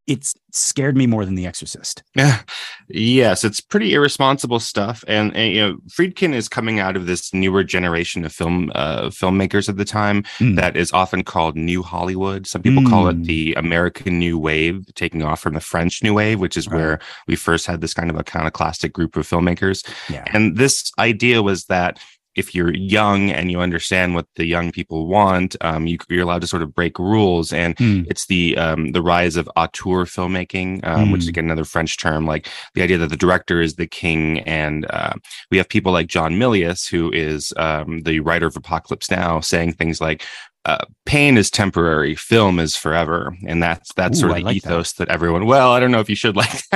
it's 0.08 0.34
scared 0.52 0.96
me 0.96 1.06
more 1.06 1.24
than 1.26 1.34
The 1.34 1.46
Exorcist. 1.46 2.02
Yeah. 2.16 2.40
Yes, 2.88 3.44
it's 3.44 3.60
pretty 3.60 3.92
irresponsible 3.92 4.58
stuff, 4.60 5.04
and, 5.06 5.36
and, 5.36 5.52
you 5.54 5.60
know 5.60 5.76
Friedkin 5.88 6.32
is 6.32 6.48
coming 6.48 6.80
out 6.80 6.96
of 6.96 7.06
this 7.06 7.32
newer 7.34 7.62
generation 7.62 8.24
of 8.24 8.32
film 8.32 8.72
uh, 8.74 9.08
filmmakers 9.10 9.68
at 9.68 9.76
the 9.76 9.84
time 9.84 10.24
Mm. 10.38 10.56
that 10.56 10.76
is 10.76 10.90
often 10.92 11.22
called 11.22 11.56
New 11.56 11.82
Hollywood. 11.82 12.46
Some 12.46 12.62
people 12.62 12.82
call 12.84 13.04
Mm. 13.04 13.10
it 13.22 13.26
the 13.26 13.54
American 13.58 14.18
New 14.18 14.38
Wave, 14.38 14.86
taking 14.94 15.22
off 15.22 15.40
from 15.40 15.54
the 15.54 15.60
French 15.60 16.02
New 16.02 16.14
Wave, 16.14 16.40
which 16.40 16.56
is 16.56 16.66
Right. 16.66 16.76
where 16.76 16.98
we 17.26 17.36
first 17.36 17.66
had 17.66 17.80
this 17.82 17.92
kind 17.94 18.10
of 18.10 18.16
iconoclastic 18.16 18.92
group 18.92 19.16
of 19.16 19.28
filmmakers. 19.28 19.86
Yeah. 20.08 20.24
And 20.32 20.56
this 20.56 20.90
idea 20.98 21.42
was 21.42 21.66
that 21.66 21.98
if 22.38 22.54
you're 22.54 22.72
young 22.72 23.30
and 23.30 23.50
you 23.50 23.60
understand 23.60 24.14
what 24.14 24.26
the 24.36 24.46
young 24.46 24.70
people 24.70 25.08
want, 25.08 25.56
um, 25.60 25.88
you, 25.88 25.98
are 26.10 26.20
allowed 26.20 26.40
to 26.40 26.46
sort 26.46 26.62
of 26.62 26.72
break 26.72 26.98
rules. 26.98 27.52
And 27.52 27.76
mm. 27.76 28.06
it's 28.08 28.26
the 28.26 28.56
um, 28.56 28.92
the 28.92 29.02
rise 29.02 29.36
of 29.36 29.50
auteur 29.56 30.04
filmmaking, 30.04 30.84
um, 30.86 31.08
mm. 31.08 31.12
which 31.12 31.22
is 31.22 31.26
hmm. 31.26 31.30
again 31.30 31.44
another 31.44 31.64
French 31.64 31.96
term, 31.96 32.26
like 32.26 32.48
the 32.74 32.82
idea 32.82 32.96
that 32.98 33.08
the 33.08 33.16
director 33.16 33.60
is 33.60 33.74
the 33.74 33.88
king. 33.88 34.38
And 34.40 34.86
uh, 34.90 35.14
we 35.50 35.58
have 35.58 35.68
people 35.68 35.92
like 35.92 36.06
John 36.06 36.34
Milius, 36.34 36.88
who 36.88 37.10
is 37.12 37.52
um, 37.56 38.02
the 38.02 38.20
writer 38.20 38.46
of 38.46 38.56
Apocalypse 38.56 39.10
Now, 39.10 39.40
saying 39.40 39.72
things 39.72 40.00
like, 40.00 40.24
uh, 40.68 40.84
pain 41.06 41.38
is 41.38 41.50
temporary, 41.50 42.14
film 42.14 42.58
is 42.58 42.76
forever, 42.76 43.34
and 43.46 43.62
that's 43.62 43.90
that's 43.94 44.18
Ooh, 44.18 44.20
sort 44.20 44.32
of 44.32 44.36
the 44.36 44.44
like 44.44 44.56
ethos 44.56 44.92
that. 44.92 45.08
that. 45.08 45.14
everyone. 45.14 45.46
Well, 45.46 45.72
I 45.72 45.80
don't 45.80 45.90
know 45.90 46.00
if 46.00 46.10
you 46.10 46.14
should 46.14 46.36
like. 46.36 46.62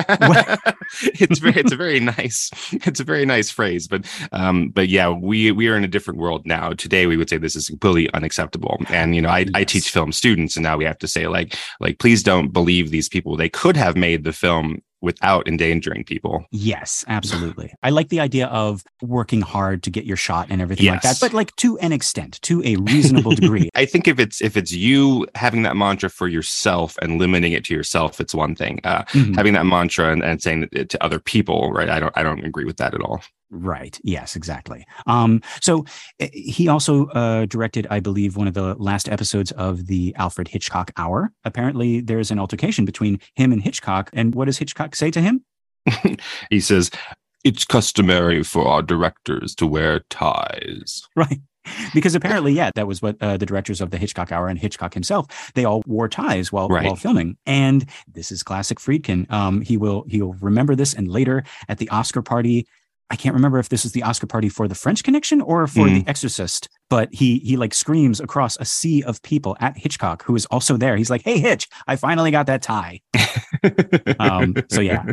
it's 1.02 1.38
very, 1.40 1.60
it's 1.60 1.72
a 1.72 1.76
very 1.76 2.00
nice, 2.00 2.48
it's 2.72 3.00
a 3.00 3.04
very 3.04 3.26
nice 3.26 3.50
phrase, 3.50 3.86
but 3.86 4.06
um, 4.32 4.70
but 4.70 4.88
yeah, 4.88 5.10
we 5.10 5.52
we 5.52 5.68
are 5.68 5.76
in 5.76 5.84
a 5.84 5.88
different 5.88 6.18
world 6.18 6.46
now. 6.46 6.72
Today, 6.72 7.06
we 7.06 7.18
would 7.18 7.28
say 7.28 7.36
this 7.36 7.54
is 7.54 7.68
completely 7.68 8.10
unacceptable, 8.14 8.78
and 8.88 9.14
you 9.14 9.20
know, 9.20 9.28
I 9.28 9.40
yes. 9.40 9.50
I 9.54 9.64
teach 9.64 9.90
film 9.90 10.10
students, 10.12 10.56
and 10.56 10.64
now 10.64 10.78
we 10.78 10.86
have 10.86 10.98
to 11.00 11.06
say 11.06 11.28
like 11.28 11.54
like 11.78 11.98
please 11.98 12.22
don't 12.22 12.48
believe 12.48 12.90
these 12.90 13.10
people. 13.10 13.36
They 13.36 13.50
could 13.50 13.76
have 13.76 13.94
made 13.94 14.24
the 14.24 14.32
film 14.32 14.80
without 15.02 15.46
endangering 15.46 16.04
people. 16.04 16.46
Yes, 16.50 17.04
absolutely. 17.08 17.74
I 17.82 17.90
like 17.90 18.08
the 18.08 18.20
idea 18.20 18.46
of 18.46 18.84
working 19.02 19.42
hard 19.42 19.82
to 19.82 19.90
get 19.90 20.04
your 20.04 20.16
shot 20.16 20.46
and 20.48 20.62
everything 20.62 20.86
yes. 20.86 20.94
like 20.94 21.02
that, 21.02 21.20
but 21.20 21.34
like 21.34 21.54
to 21.56 21.78
an 21.78 21.92
extent, 21.92 22.40
to 22.42 22.62
a 22.64 22.76
reasonable 22.92 23.32
degree. 23.32 23.68
I 23.74 23.84
think 23.84 24.08
if 24.08 24.18
it's 24.18 24.40
if 24.40 24.56
it's 24.56 24.72
you 24.72 25.26
having 25.34 25.62
that 25.62 25.76
mantra 25.76 26.08
for 26.08 26.28
yourself 26.28 26.96
and 27.02 27.18
limiting 27.18 27.52
it 27.52 27.64
to 27.64 27.74
yourself, 27.74 28.20
it's 28.20 28.34
one 28.34 28.54
thing. 28.54 28.80
Uh, 28.84 29.02
mm-hmm. 29.04 29.34
Having 29.34 29.54
that 29.54 29.66
mantra 29.66 30.12
and, 30.12 30.22
and 30.22 30.40
saying 30.40 30.68
it 30.72 30.88
to 30.90 31.04
other 31.04 31.18
people, 31.18 31.72
right? 31.72 31.88
I 31.88 32.00
don't 32.00 32.16
I 32.16 32.22
don't 32.22 32.44
agree 32.44 32.64
with 32.64 32.76
that 32.78 32.94
at 32.94 33.00
all. 33.00 33.22
Right. 33.54 34.00
Yes, 34.02 34.34
exactly. 34.34 34.86
Um, 35.06 35.42
so 35.60 35.84
eh, 36.18 36.30
he 36.32 36.68
also 36.68 37.06
uh, 37.08 37.44
directed, 37.44 37.86
I 37.90 38.00
believe, 38.00 38.34
one 38.34 38.48
of 38.48 38.54
the 38.54 38.74
last 38.76 39.10
episodes 39.10 39.52
of 39.52 39.86
the 39.86 40.14
Alfred 40.16 40.48
Hitchcock 40.48 40.90
Hour. 40.96 41.32
Apparently, 41.44 42.00
there's 42.00 42.30
an 42.30 42.38
altercation 42.38 42.86
between 42.86 43.20
him 43.34 43.52
and 43.52 43.62
Hitchcock. 43.62 44.08
And 44.14 44.34
what 44.34 44.46
does 44.46 44.56
Hitchcock 44.56 44.96
say 44.96 45.10
to 45.10 45.20
him? 45.20 45.44
he 46.50 46.60
says, 46.60 46.90
It's 47.44 47.66
customary 47.66 48.42
for 48.42 48.66
our 48.66 48.80
directors 48.80 49.54
to 49.56 49.66
wear 49.66 50.00
ties. 50.08 51.06
Right. 51.14 51.40
Because 51.94 52.16
apparently, 52.16 52.52
yeah, 52.52 52.70
that 52.74 52.88
was 52.88 53.02
what 53.02 53.16
uh, 53.20 53.36
the 53.36 53.46
directors 53.46 53.80
of 53.80 53.90
the 53.90 53.98
Hitchcock 53.98 54.32
Hour 54.32 54.48
and 54.48 54.58
Hitchcock 54.58 54.94
himself 54.94 55.52
they 55.54 55.64
all 55.64 55.80
wore 55.86 56.08
ties 56.08 56.50
while 56.50 56.66
right. 56.68 56.84
while 56.84 56.96
filming. 56.96 57.36
And 57.46 57.88
this 58.08 58.32
is 58.32 58.42
classic 58.42 58.80
Friedkin. 58.80 59.30
Um, 59.30 59.60
he 59.60 59.76
will 59.76 60.04
he'll 60.08 60.32
remember 60.40 60.74
this, 60.74 60.92
and 60.92 61.06
later 61.06 61.44
at 61.68 61.78
the 61.78 61.88
Oscar 61.90 62.20
party, 62.20 62.66
I 63.12 63.16
can't 63.16 63.34
remember 63.34 63.58
if 63.58 63.68
this 63.68 63.82
was 63.82 63.92
the 63.92 64.02
Oscar 64.04 64.26
party 64.26 64.48
for 64.48 64.66
the 64.66 64.74
French 64.74 65.04
Connection 65.04 65.42
or 65.42 65.66
for 65.66 65.86
mm. 65.86 66.02
The 66.02 66.10
Exorcist, 66.10 66.70
but 66.88 67.10
he 67.12 67.40
he 67.40 67.58
like 67.58 67.74
screams 67.74 68.20
across 68.20 68.56
a 68.56 68.64
sea 68.64 69.02
of 69.02 69.20
people 69.22 69.54
at 69.60 69.76
Hitchcock, 69.76 70.24
who 70.24 70.34
is 70.34 70.46
also 70.46 70.78
there. 70.78 70.96
He's 70.96 71.10
like, 71.10 71.20
"Hey, 71.22 71.38
Hitch, 71.38 71.68
I 71.86 71.96
finally 71.96 72.30
got 72.30 72.46
that 72.46 72.62
tie." 72.62 73.00
um, 74.18 74.54
so 74.70 74.80
yeah, 74.80 75.04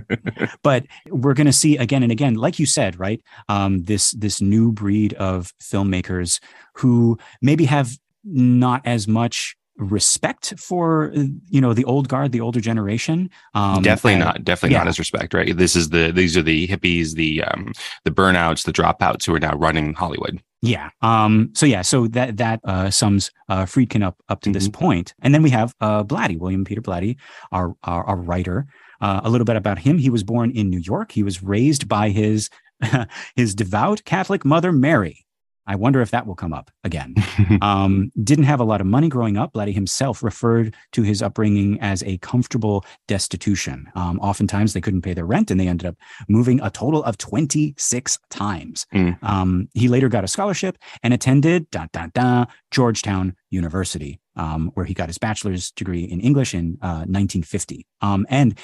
but 0.64 0.86
we're 1.10 1.34
gonna 1.34 1.52
see 1.52 1.76
again 1.76 2.02
and 2.02 2.12
again, 2.12 2.36
like 2.36 2.58
you 2.58 2.66
said, 2.66 2.98
right? 2.98 3.22
Um, 3.50 3.84
this 3.84 4.12
this 4.12 4.40
new 4.40 4.72
breed 4.72 5.14
of 5.16 5.52
filmmakers 5.62 6.40
who 6.76 7.18
maybe 7.42 7.66
have 7.66 7.98
not 8.24 8.82
as 8.86 9.10
much 9.10 9.58
respect 9.80 10.54
for 10.58 11.12
you 11.50 11.62
know 11.62 11.74
the 11.74 11.86
old 11.86 12.10
guard 12.10 12.34
the 12.34 12.42
older 12.42 12.60
generation 12.60 13.30
um 13.54 13.82
definitely 13.82 14.14
and, 14.14 14.20
not 14.20 14.44
definitely 14.44 14.74
yeah. 14.74 14.80
not 14.80 14.88
as 14.88 15.00
respect 15.00 15.34
right? 15.34 15.56
This 15.56 15.76
is 15.76 15.90
the 15.90 16.12
these 16.12 16.36
are 16.36 16.42
the 16.42 16.68
hippies 16.68 17.14
the 17.16 17.44
um 17.44 17.72
the 18.04 18.12
burnouts 18.12 18.66
the 18.66 18.74
dropouts 18.74 19.26
who 19.26 19.34
are 19.34 19.40
now 19.40 19.56
running 19.56 19.94
hollywood. 19.94 20.42
Yeah 20.62 20.90
um 21.02 21.52
so 21.54 21.66
yeah 21.66 21.82
so 21.82 22.08
that 22.10 22.38
that 22.38 22.60
uh 22.66 22.90
sums 22.90 23.32
uh 23.48 23.64
friedkin 23.64 24.04
up 24.04 24.18
up 24.28 24.42
to 24.42 24.50
mm-hmm. 24.50 24.54
this 24.54 24.68
point. 24.68 25.14
And 25.22 25.34
then 25.34 25.44
we 25.44 25.50
have 25.52 25.74
uh 25.80 26.04
blatty 26.04 26.38
william 26.38 26.66
peter 26.66 26.82
blatty 26.82 27.18
our 27.52 27.74
our, 27.84 28.04
our 28.04 28.18
writer. 28.18 28.68
Uh, 29.02 29.22
a 29.24 29.30
little 29.30 29.46
bit 29.46 29.56
about 29.56 29.80
him. 29.80 29.98
He 29.98 30.10
was 30.10 30.26
born 30.26 30.52
in 30.52 30.70
new 30.70 30.80
york. 30.80 31.14
He 31.14 31.24
was 31.24 31.42
raised 31.42 31.88
by 31.88 32.10
his 32.10 32.50
his 33.38 33.56
devout 33.56 34.04
catholic 34.04 34.44
mother 34.44 34.74
mary 34.74 35.26
I 35.70 35.76
wonder 35.76 36.02
if 36.02 36.10
that 36.10 36.26
will 36.26 36.36
come 36.36 36.52
up 36.52 36.72
again. 36.84 37.14
um, 37.62 38.12
didn't 38.24 38.46
have 38.46 38.60
a 38.60 38.64
lot 38.64 38.82
of 38.82 38.88
money 38.88 39.08
growing 39.08 39.38
up. 39.38 39.54
Blatty 39.54 39.72
himself 39.72 40.24
referred 40.24 40.76
to 40.94 41.04
his 41.04 41.22
upbringing 41.22 41.80
as 41.80 42.02
a 42.04 42.18
comfortable 42.18 42.84
destitution. 43.08 43.88
Um, 43.94 44.20
oftentimes 44.20 44.74
they 44.74 44.82
couldn't 44.82 45.04
pay 45.04 45.14
their 45.14 45.28
rent 45.28 45.52
and 45.52 45.60
they 45.60 45.68
ended 45.68 45.86
up 45.86 45.96
moving 46.28 46.60
a 46.62 46.72
total 46.72 47.04
of 47.04 47.20
26 47.20 48.18
times. 48.32 48.88
Mm. 48.96 49.24
Um, 49.24 49.70
he 49.76 49.88
later 49.88 50.10
got 50.10 50.24
a 50.24 50.28
scholarship 50.28 50.76
and 51.04 51.14
attended 51.14 51.70
da, 51.70 51.86
da, 51.94 52.08
da, 52.16 52.46
Georgetown 52.72 53.36
University, 53.52 54.20
um, 54.36 54.72
where 54.74 54.88
he 54.88 54.96
got 54.96 55.08
his 55.08 55.20
bachelor's 55.20 55.70
degree 55.70 56.04
in 56.04 56.20
English 56.20 56.56
in 56.56 56.80
uh, 56.82 57.06
1950. 57.06 57.86
Um, 58.02 58.26
and 58.28 58.58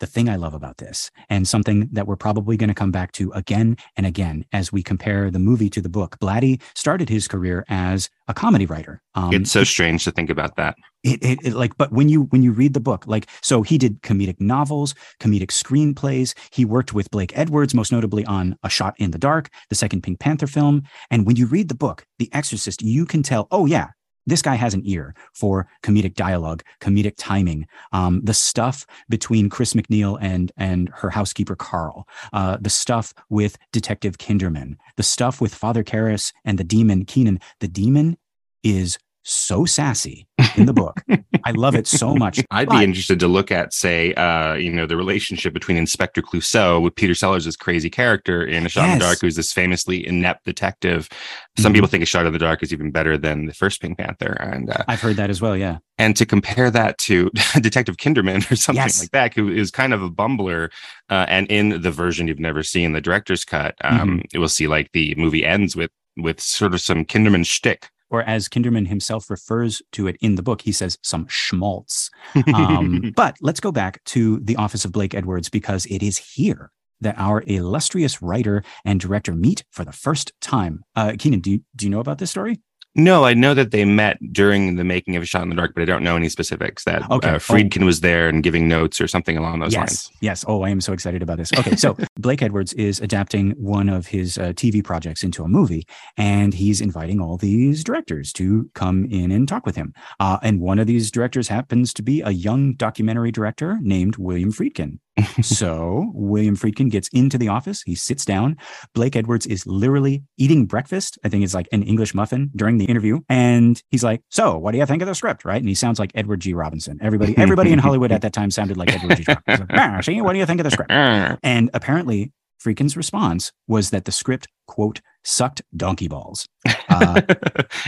the 0.00 0.06
thing 0.06 0.28
I 0.28 0.36
love 0.36 0.54
about 0.54 0.78
this, 0.78 1.10
and 1.28 1.46
something 1.46 1.88
that 1.92 2.06
we're 2.06 2.16
probably 2.16 2.56
going 2.56 2.68
to 2.68 2.74
come 2.74 2.90
back 2.90 3.12
to 3.12 3.30
again 3.32 3.76
and 3.96 4.06
again 4.06 4.44
as 4.52 4.72
we 4.72 4.82
compare 4.82 5.30
the 5.30 5.38
movie 5.38 5.70
to 5.70 5.80
the 5.80 5.88
book. 5.88 6.18
Blatty 6.20 6.60
started 6.74 7.08
his 7.08 7.28
career 7.28 7.64
as 7.68 8.08
a 8.28 8.34
comedy 8.34 8.66
writer. 8.66 9.02
Um, 9.14 9.32
it's 9.32 9.50
so 9.50 9.64
strange 9.64 10.04
to 10.04 10.10
think 10.10 10.30
about 10.30 10.56
that. 10.56 10.76
It, 11.02 11.22
it, 11.22 11.38
it, 11.44 11.52
like, 11.52 11.76
but 11.76 11.92
when 11.92 12.08
you 12.08 12.22
when 12.24 12.42
you 12.42 12.52
read 12.52 12.72
the 12.72 12.80
book, 12.80 13.06
like, 13.06 13.28
so 13.42 13.62
he 13.62 13.76
did 13.78 14.02
comedic 14.02 14.40
novels, 14.40 14.94
comedic 15.20 15.48
screenplays. 15.48 16.34
He 16.50 16.64
worked 16.64 16.94
with 16.94 17.10
Blake 17.10 17.36
Edwards, 17.36 17.74
most 17.74 17.92
notably 17.92 18.24
on 18.24 18.56
A 18.62 18.70
Shot 18.70 18.94
in 18.98 19.10
the 19.10 19.18
Dark, 19.18 19.50
the 19.68 19.74
second 19.74 20.02
Pink 20.02 20.18
Panther 20.18 20.46
film. 20.46 20.82
And 21.10 21.26
when 21.26 21.36
you 21.36 21.46
read 21.46 21.68
the 21.68 21.74
book, 21.74 22.06
The 22.18 22.32
Exorcist, 22.32 22.82
you 22.82 23.04
can 23.04 23.22
tell, 23.22 23.48
oh 23.50 23.66
yeah, 23.66 23.88
this 24.26 24.42
guy 24.42 24.54
has 24.54 24.74
an 24.74 24.82
ear 24.84 25.14
for 25.32 25.68
comedic 25.82 26.14
dialogue, 26.14 26.62
comedic 26.80 27.14
timing. 27.16 27.66
Um, 27.92 28.20
the 28.22 28.34
stuff 28.34 28.86
between 29.08 29.50
Chris 29.50 29.74
MacNeil 29.74 30.18
and 30.20 30.52
and 30.56 30.90
her 30.94 31.10
housekeeper 31.10 31.56
Karl, 31.56 32.08
uh, 32.32 32.58
the 32.60 32.70
stuff 32.70 33.14
with 33.28 33.56
Detective 33.72 34.18
Kinderman, 34.18 34.76
the 34.96 35.02
stuff 35.02 35.40
with 35.40 35.54
Father 35.54 35.84
Karras 35.84 36.32
and 36.44 36.58
the 36.58 36.64
demon 36.64 37.04
Keenan. 37.04 37.40
The 37.60 37.68
demon 37.68 38.16
is 38.62 38.98
so 39.24 39.64
sassy 39.64 40.26
in 40.56 40.66
the 40.66 40.72
book. 40.72 41.02
I 41.44 41.50
love 41.52 41.74
it 41.74 41.86
so 41.86 42.14
much. 42.14 42.40
I'd 42.50 42.68
but, 42.68 42.78
be 42.78 42.84
interested 42.84 43.18
to 43.20 43.28
look 43.28 43.50
at, 43.50 43.72
say, 43.72 44.14
uh, 44.14 44.54
you 44.54 44.72
know, 44.72 44.86
the 44.86 44.96
relationship 44.96 45.52
between 45.52 45.76
Inspector 45.76 46.20
Clouseau 46.22 46.80
with 46.80 46.94
Peter 46.94 47.14
Sellers' 47.14 47.44
this 47.44 47.56
crazy 47.56 47.90
character 47.90 48.44
in 48.44 48.66
A 48.66 48.68
Shot 48.68 48.84
yes. 48.84 48.92
in 48.92 48.98
the 48.98 49.04
Dark, 49.04 49.20
who's 49.20 49.36
this 49.36 49.52
famously 49.52 50.06
inept 50.06 50.44
detective. 50.44 51.08
Some 51.56 51.70
mm-hmm. 51.70 51.74
people 51.74 51.88
think 51.88 52.02
A 52.02 52.06
Shot 52.06 52.26
in 52.26 52.32
the 52.32 52.38
Dark 52.38 52.62
is 52.62 52.72
even 52.72 52.90
better 52.90 53.18
than 53.18 53.46
the 53.46 53.54
first 53.54 53.80
Pink 53.80 53.98
Panther, 53.98 54.32
and 54.40 54.70
uh, 54.70 54.84
I've 54.88 55.00
heard 55.00 55.16
that 55.16 55.30
as 55.30 55.40
well. 55.40 55.56
Yeah, 55.56 55.78
and 55.98 56.16
to 56.16 56.26
compare 56.26 56.70
that 56.70 56.98
to 56.98 57.30
Detective 57.60 57.96
Kinderman 57.96 58.50
or 58.50 58.56
something 58.56 58.82
yes. 58.82 59.00
like 59.00 59.10
that, 59.10 59.34
who 59.34 59.48
is 59.48 59.70
kind 59.70 59.92
of 59.92 60.02
a 60.02 60.10
bumbler, 60.10 60.70
uh, 61.10 61.26
and 61.28 61.46
in 61.48 61.82
the 61.82 61.90
version 61.90 62.28
you've 62.28 62.38
never 62.38 62.62
seen, 62.62 62.92
the 62.92 63.00
director's 63.00 63.44
cut, 63.44 63.74
um, 63.82 64.20
mm-hmm. 64.20 64.40
will 64.40 64.48
see 64.48 64.66
like 64.66 64.90
the 64.92 65.14
movie 65.16 65.44
ends 65.44 65.74
with 65.74 65.90
with 66.16 66.40
sort 66.40 66.74
of 66.74 66.80
some 66.80 67.04
Kinderman 67.04 67.44
shtick 67.44 67.88
or 68.14 68.22
as 68.22 68.48
Kinderman 68.48 68.86
himself 68.86 69.28
refers 69.28 69.82
to 69.90 70.06
it 70.06 70.16
in 70.20 70.36
the 70.36 70.42
book, 70.42 70.62
he 70.62 70.70
says 70.70 70.96
some 71.02 71.26
schmaltz. 71.28 72.10
Um, 72.54 73.12
but 73.16 73.36
let's 73.40 73.58
go 73.58 73.72
back 73.72 74.04
to 74.04 74.38
the 74.38 74.54
office 74.54 74.84
of 74.84 74.92
Blake 74.92 75.14
Edwards 75.16 75.48
because 75.48 75.84
it 75.86 76.00
is 76.00 76.18
here 76.18 76.70
that 77.00 77.18
our 77.18 77.42
illustrious 77.48 78.22
writer 78.22 78.62
and 78.84 79.00
director 79.00 79.34
meet 79.34 79.64
for 79.72 79.84
the 79.84 79.92
first 79.92 80.32
time. 80.40 80.84
Uh, 80.94 81.14
Keenan, 81.18 81.40
do 81.40 81.58
do 81.74 81.86
you 81.86 81.90
know 81.90 81.98
about 81.98 82.18
this 82.18 82.30
story? 82.30 82.60
No, 82.96 83.24
I 83.24 83.34
know 83.34 83.54
that 83.54 83.72
they 83.72 83.84
met 83.84 84.18
during 84.32 84.76
the 84.76 84.84
making 84.84 85.16
of 85.16 85.22
A 85.24 85.26
Shot 85.26 85.42
in 85.42 85.48
the 85.48 85.56
Dark, 85.56 85.74
but 85.74 85.82
I 85.82 85.84
don't 85.84 86.04
know 86.04 86.14
any 86.16 86.28
specifics. 86.28 86.84
That 86.84 87.10
okay. 87.10 87.28
uh, 87.28 87.38
Friedkin 87.38 87.82
oh. 87.82 87.86
was 87.86 88.00
there 88.00 88.28
and 88.28 88.42
giving 88.42 88.68
notes 88.68 89.00
or 89.00 89.08
something 89.08 89.36
along 89.36 89.60
those 89.60 89.72
yes. 89.72 89.80
lines. 89.80 90.10
Yes. 90.20 90.44
Oh, 90.46 90.62
I 90.62 90.70
am 90.70 90.80
so 90.80 90.92
excited 90.92 91.22
about 91.22 91.38
this. 91.38 91.52
Okay, 91.52 91.74
so 91.74 91.96
Blake 92.18 92.40
Edwards 92.40 92.72
is 92.74 93.00
adapting 93.00 93.50
one 93.52 93.88
of 93.88 94.06
his 94.06 94.38
uh, 94.38 94.52
TV 94.52 94.82
projects 94.82 95.24
into 95.24 95.42
a 95.42 95.48
movie, 95.48 95.86
and 96.16 96.54
he's 96.54 96.80
inviting 96.80 97.20
all 97.20 97.36
these 97.36 97.82
directors 97.82 98.32
to 98.34 98.70
come 98.74 99.06
in 99.06 99.32
and 99.32 99.48
talk 99.48 99.66
with 99.66 99.74
him. 99.74 99.92
Uh, 100.20 100.38
and 100.42 100.60
one 100.60 100.78
of 100.78 100.86
these 100.86 101.10
directors 101.10 101.48
happens 101.48 101.92
to 101.94 102.02
be 102.02 102.20
a 102.22 102.30
young 102.30 102.74
documentary 102.74 103.32
director 103.32 103.78
named 103.82 104.16
William 104.16 104.52
Friedkin 104.52 104.98
so 105.42 106.10
William 106.14 106.56
Friedkin 106.56 106.90
gets 106.90 107.08
into 107.08 107.38
the 107.38 107.48
office. 107.48 107.82
He 107.82 107.94
sits 107.94 108.24
down. 108.24 108.56
Blake 108.94 109.16
Edwards 109.16 109.46
is 109.46 109.66
literally 109.66 110.24
eating 110.36 110.66
breakfast. 110.66 111.18
I 111.24 111.28
think 111.28 111.44
it's 111.44 111.54
like 111.54 111.68
an 111.72 111.82
English 111.82 112.14
muffin 112.14 112.50
during 112.56 112.78
the 112.78 112.84
interview. 112.86 113.20
And 113.28 113.80
he's 113.90 114.04
like, 114.04 114.22
So 114.30 114.58
what 114.58 114.72
do 114.72 114.78
you 114.78 114.86
think 114.86 115.02
of 115.02 115.08
the 115.08 115.14
script? 115.14 115.44
Right. 115.44 115.60
And 115.60 115.68
he 115.68 115.74
sounds 115.74 115.98
like 115.98 116.10
Edward 116.14 116.40
G. 116.40 116.54
Robinson. 116.54 116.98
Everybody, 117.00 117.36
everybody 117.38 117.72
in 117.72 117.78
Hollywood 117.78 118.12
at 118.12 118.22
that 118.22 118.32
time 118.32 118.50
sounded 118.50 118.76
like 118.76 118.92
Edward 118.92 119.16
G. 119.16 119.24
Robinson. 119.28 119.66
Like, 119.68 119.80
ah, 119.80 120.00
see, 120.00 120.20
what 120.20 120.32
do 120.32 120.38
you 120.38 120.46
think 120.46 120.60
of 120.60 120.64
the 120.64 120.70
script? 120.70 120.92
And 121.42 121.70
apparently 121.74 122.32
Friedkin's 122.62 122.96
response 122.96 123.52
was 123.68 123.90
that 123.90 124.04
the 124.04 124.12
script, 124.12 124.48
quote, 124.66 125.00
sucked 125.22 125.62
donkey 125.76 126.08
balls. 126.08 126.48
Uh, 126.88 127.20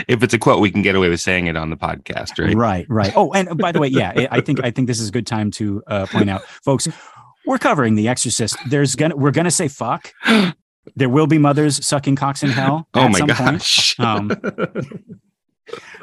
if 0.09 0.23
it's 0.23 0.35
a 0.35 0.39
quote, 0.39 0.61
we 0.61 0.71
can 0.71 0.83
get 0.83 0.95
away 0.95 1.09
with 1.09 1.21
saying 1.21 1.47
it 1.47 1.57
on 1.57 1.71
the 1.71 1.77
podcast, 1.77 2.43
right? 2.43 2.55
Right, 2.55 2.87
right. 2.89 3.13
Oh, 3.17 3.33
and 3.33 3.57
by 3.59 3.73
the 3.73 3.81
way, 3.81 3.89
yeah, 3.89 4.27
I 4.31 4.41
think 4.41 4.63
I 4.63 4.71
think 4.71 4.87
this 4.87 5.01
is 5.01 5.09
a 5.09 5.13
good 5.13 5.27
time 5.27 5.51
to 5.53 5.83
uh, 5.87 6.07
point 6.07 6.29
out, 6.29 6.43
folks 6.43 6.89
we're 7.47 7.59
covering 7.59 7.95
The 7.95 8.09
Exorcist. 8.09 8.57
There's 8.69 8.95
gonna 8.97 9.17
we're 9.17 9.31
gonna 9.31 9.51
say 9.51 9.69
fuck. 9.69 10.13
there 10.97 11.09
will 11.09 11.27
be 11.27 11.39
mothers 11.39 11.85
sucking 11.87 12.17
cocks 12.17 12.43
in 12.43 12.51
hell. 12.51 12.89
oh 12.95 13.01
at 13.05 13.11
my 13.13 13.19
some 13.19 13.29
point. 13.29 13.39
gosh. 13.39 13.99
Um, 14.01 14.31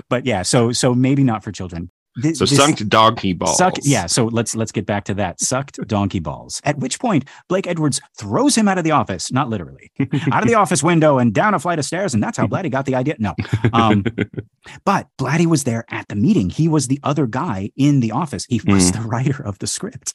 But 0.10 0.26
yeah, 0.26 0.42
so 0.42 0.74
so 0.74 0.94
maybe 0.94 1.24
not 1.24 1.42
for 1.44 1.52
children. 1.54 1.90
So 2.22 2.46
this- 2.46 2.56
sucked 2.56 2.88
donkey 2.90 3.34
balls. 3.34 3.60
Yeah. 3.84 4.06
So 4.06 4.26
let's 4.26 4.56
let's 4.56 4.72
get 4.72 4.86
back 4.86 5.04
to 5.06 5.14
that. 5.16 5.40
Sucked 5.42 5.80
donkey 5.88 6.20
balls. 6.20 6.62
At 6.64 6.78
which 6.78 7.00
point 7.00 7.26
Blake 7.50 7.66
Edwards 7.68 8.00
throws 8.20 8.56
him 8.56 8.68
out 8.68 8.78
of 8.78 8.84
the 8.84 8.92
office, 8.92 9.32
not 9.32 9.50
literally, 9.50 9.92
out 10.32 10.44
of 10.44 10.48
the 10.48 10.56
office 10.56 10.84
window 10.84 11.18
and 11.18 11.34
down 11.34 11.54
a 11.54 11.60
flight 11.60 11.80
of 11.80 11.86
stairs, 11.86 12.14
and 12.14 12.22
that's 12.22 12.38
how 12.38 12.46
Blatty 12.48 12.70
got 12.70 12.86
the 12.86 12.96
idea. 12.96 13.16
No, 13.20 13.34
um, 13.74 14.04
but 14.86 15.08
Blatty 15.20 15.46
was 15.48 15.64
there 15.64 15.86
at 15.90 16.08
the 16.08 16.16
meeting. 16.16 16.50
He 16.50 16.68
was 16.68 16.88
the 16.88 17.00
other 17.04 17.26
guy 17.28 17.72
in 17.76 18.00
the 18.00 18.12
office. 18.12 18.46
He 18.46 18.62
was 18.66 18.92
the 18.92 19.02
writer 19.02 19.44
of 19.44 19.60
the 19.60 19.68
script, 19.68 20.14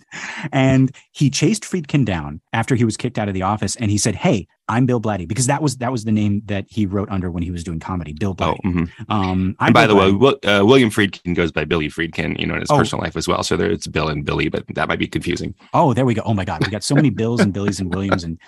and 0.53 0.95
he 1.13 1.31
chased 1.31 1.65
Friedkin 1.65 2.05
down 2.05 2.41
after 2.53 2.75
he 2.75 2.85
was 2.85 2.97
kicked 2.97 3.19
out 3.19 3.29
of 3.29 3.35
the 3.35 3.43
office, 3.43 3.77
and 3.77 3.91
he 3.91 3.99
said, 3.99 4.15
"Hey, 4.15 4.47
I'm 4.69 4.87
Bill 4.87 5.01
Blatty," 5.01 5.27
because 5.27 5.47
that 5.47 5.63
was 5.63 5.79
that 5.79 5.93
was 5.93 6.05
the 6.05 6.13
name 6.13 6.43
that 6.47 6.67
he 6.69 6.87
wrote 6.87 7.09
under 7.11 7.31
when 7.31 7.43
he 7.43 7.51
was 7.51 7.65
doing 7.65 7.81
comedy, 7.81 8.13
Bill 8.13 8.37
Oh, 8.39 8.55
Blatty. 8.55 8.61
mhm. 8.65 8.91
Um, 9.09 9.57
And 9.61 9.75
by 9.75 9.87
Bill 9.87 9.97
the 9.97 10.01
way, 10.03 10.11
Blatty. 10.13 10.19
Wil- 10.45 10.61
uh, 10.61 10.65
William 10.65 10.91
Friedkin 10.91 11.35
goes 11.35 11.53
by 11.53 11.65
Billy 11.65 11.88
Friedkin, 11.91 12.39
you 12.39 12.47
know, 12.47 12.55
in 12.55 12.61
his 12.61 12.71
Oh. 12.71 12.77
personal 12.79 13.03
life 13.03 13.17
as 13.17 13.27
well. 13.29 13.43
So 13.43 13.57
there 13.57 13.71
it's 13.71 13.87
Bill 13.87 14.09
and 14.09 14.25
Billy, 14.25 14.49
but 14.49 14.65
that 14.75 14.89
might 14.89 14.99
be 14.99 15.07
confusing. 15.07 15.55
Oh, 15.75 15.93
there 15.95 16.05
we 16.07 16.15
go. 16.15 16.23
Oh 16.25 16.35
my 16.35 16.45
God. 16.45 16.65
We 16.65 16.71
got 16.71 16.85
so 16.85 16.95
many 16.95 17.11
Bills 17.23 17.41
and 17.41 17.53
Billies 17.53 17.81
and 17.81 17.93
Williams. 17.95 18.25
And 18.25 18.39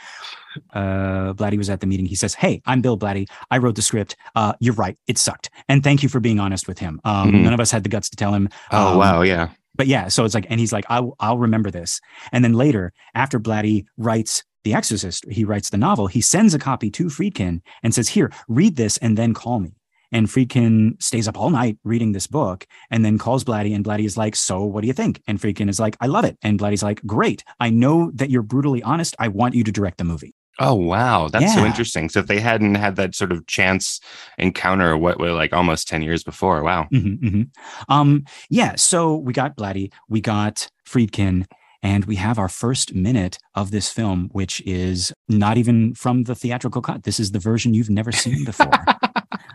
uh, 0.72 1.32
Blatty 1.34 1.56
was 1.58 1.70
at 1.70 1.80
the 1.80 1.86
meeting. 1.86 2.06
He 2.06 2.14
says, 2.14 2.34
Hey, 2.34 2.60
I'm 2.66 2.80
Bill 2.80 2.98
Blatty. 2.98 3.28
I 3.50 3.58
wrote 3.58 3.76
the 3.76 3.82
script. 3.82 4.16
Uh, 4.34 4.52
you're 4.60 4.74
right. 4.74 4.96
It 5.06 5.18
sucked. 5.18 5.50
And 5.68 5.82
thank 5.82 6.02
you 6.02 6.08
for 6.08 6.20
being 6.20 6.40
honest 6.40 6.68
with 6.68 6.78
him. 6.78 7.00
Um, 7.04 7.32
Mhm. 7.32 7.42
None 7.44 7.52
of 7.54 7.60
us 7.60 7.70
had 7.70 7.82
the 7.82 7.88
guts 7.88 8.08
to 8.10 8.16
tell 8.16 8.34
him. 8.34 8.48
Oh 8.72 8.92
Um, 8.92 8.98
wow, 8.98 9.22
yeah. 9.22 9.48
But 9.76 9.86
yeah, 9.86 10.08
so 10.08 10.24
it's 10.24 10.34
like, 10.34 10.46
and 10.50 10.58
he's 10.60 10.72
like, 10.72 10.84
I'll, 10.90 11.14
I'll 11.20 11.38
remember 11.38 11.70
this. 11.70 12.00
And 12.32 12.44
then 12.44 12.54
later, 12.54 12.92
after 13.14 13.38
Blatty 13.40 13.86
writes 13.96 14.42
The 14.64 14.74
Exorcist, 14.74 15.24
he 15.30 15.44
writes 15.44 15.70
the 15.70 15.78
novel, 15.78 16.06
he 16.08 16.20
sends 16.20 16.52
a 16.54 16.58
copy 16.58 16.90
to 16.90 17.06
Friedkin 17.06 17.62
and 17.82 17.94
says, 17.94 18.08
Here, 18.08 18.30
read 18.48 18.76
this 18.76 18.96
and 18.98 19.16
then 19.16 19.32
call 19.32 19.60
me. 19.60 19.76
And 20.12 20.26
Friedkin 20.26 21.00
stays 21.02 21.28
up 21.28 21.38
all 21.38 21.50
night 21.50 21.78
reading 21.84 22.12
this 22.12 22.26
book 22.26 22.66
and 22.90 23.04
then 23.04 23.18
calls 23.18 23.44
Blatty. 23.44 23.74
And 23.74 23.84
Blatty 23.84 24.04
is 24.04 24.16
like, 24.16 24.36
So 24.36 24.64
what 24.64 24.80
do 24.82 24.86
you 24.86 24.92
think? 24.92 25.22
And 25.26 25.40
Friedkin 25.40 25.68
is 25.68 25.78
like, 25.80 25.96
I 26.00 26.06
love 26.06 26.24
it. 26.24 26.36
And 26.42 26.58
Blatty's 26.58 26.82
like, 26.82 27.00
Great. 27.06 27.44
I 27.60 27.70
know 27.70 28.10
that 28.14 28.30
you're 28.30 28.42
brutally 28.42 28.82
honest. 28.82 29.14
I 29.18 29.28
want 29.28 29.54
you 29.54 29.64
to 29.64 29.72
direct 29.72 29.98
the 29.98 30.04
movie. 30.04 30.34
Oh 30.62 30.74
wow, 30.74 31.28
that's 31.28 31.54
so 31.54 31.64
interesting. 31.64 32.10
So 32.10 32.20
if 32.20 32.26
they 32.26 32.38
hadn't 32.38 32.74
had 32.74 32.96
that 32.96 33.14
sort 33.14 33.32
of 33.32 33.46
chance 33.46 33.98
encounter, 34.36 34.94
what 34.94 35.18
were 35.18 35.32
like 35.32 35.54
almost 35.54 35.88
ten 35.88 36.02
years 36.02 36.22
before? 36.22 36.62
Wow. 36.62 36.86
Mhm, 36.92 37.18
mhm. 37.18 37.48
Um, 37.88 38.24
yeah. 38.50 38.74
So 38.76 39.16
we 39.16 39.32
got 39.32 39.56
Blatty, 39.56 39.90
we 40.10 40.20
got 40.20 40.68
Friedkin, 40.86 41.46
and 41.82 42.04
we 42.04 42.16
have 42.16 42.38
our 42.38 42.48
first 42.48 42.94
minute 42.94 43.38
of 43.54 43.70
this 43.70 43.88
film, 43.88 44.28
which 44.32 44.60
is 44.66 45.14
not 45.28 45.56
even 45.56 45.94
from 45.94 46.24
the 46.24 46.34
theatrical 46.34 46.82
cut. 46.82 47.04
This 47.04 47.18
is 47.18 47.30
the 47.32 47.38
version 47.38 47.72
you've 47.72 47.88
never 47.88 48.12
seen 48.12 48.44
before. 48.44 48.70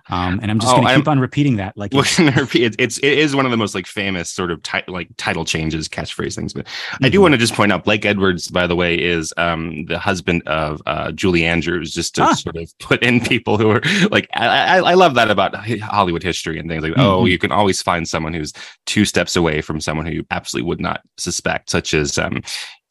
um, 0.10 0.40
and 0.42 0.52
I'm 0.52 0.60
just 0.60 0.72
Oh, 0.74 0.78
going 0.82 0.88
to 0.88 0.96
keep 0.96 1.08
on 1.08 1.20
repeating 1.20 1.56
that. 1.58 1.76
Like, 1.78 1.94
it's- 1.94 2.20
It's, 2.56 2.76
it's 2.80 2.98
it 3.00 3.18
is 3.18 3.36
one 3.36 3.46
of 3.46 3.52
the 3.52 3.58
most 3.58 3.74
like 3.76 3.88
famous 3.88 4.30
sort 4.30 4.52
of 4.52 4.62
ti- 4.64 4.84
like 4.88 5.08
title 5.18 5.46
changes, 5.46 5.88
catchphrase 5.90 6.36
things. 6.36 6.54
But 6.54 6.68
I 7.02 7.10
do 7.10 7.18
Mhm. 7.20 7.22
want 7.24 7.32
to 7.34 7.38
just 7.38 7.54
point 7.54 7.72
out 7.72 7.84
Blake 7.84 8.06
Edwards, 8.06 8.48
by 8.48 8.68
the 8.68 8.76
way, 8.76 8.96
is 9.00 9.34
um 9.38 9.86
the 9.86 9.98
husband 10.00 10.44
of 10.48 10.82
uh 10.86 11.12
Julie 11.12 11.46
Andrews. 11.46 11.94
Just 11.94 12.16
to 12.16 12.24
Ah. 12.24 12.34
sort 12.34 12.56
of 12.58 12.72
put 12.80 13.02
in 13.04 13.20
people 13.20 13.58
who 13.58 13.70
are 13.72 13.82
like 14.12 14.28
I, 14.34 14.48
I, 14.48 14.92
I 14.92 14.94
love 14.94 15.16
that 15.16 15.30
about 15.32 15.56
Hollywood 15.80 16.24
history 16.24 16.60
and 16.60 16.70
things 16.70 16.84
like 16.84 16.94
oh 16.98 17.24
Mhm. 17.24 17.32
you 17.32 17.38
can 17.38 17.52
always 17.52 17.82
find 17.82 18.08
someone 18.08 18.34
who's 18.34 18.54
two 18.86 19.06
steps 19.06 19.36
away 19.36 19.62
from 19.62 19.82
someone 19.82 20.06
who 20.06 20.12
you 20.14 20.26
absolutely 20.32 20.68
would 20.68 20.80
not 20.82 21.02
suspect, 21.18 21.70
such 21.70 21.94
as 21.94 22.18
um. 22.18 22.42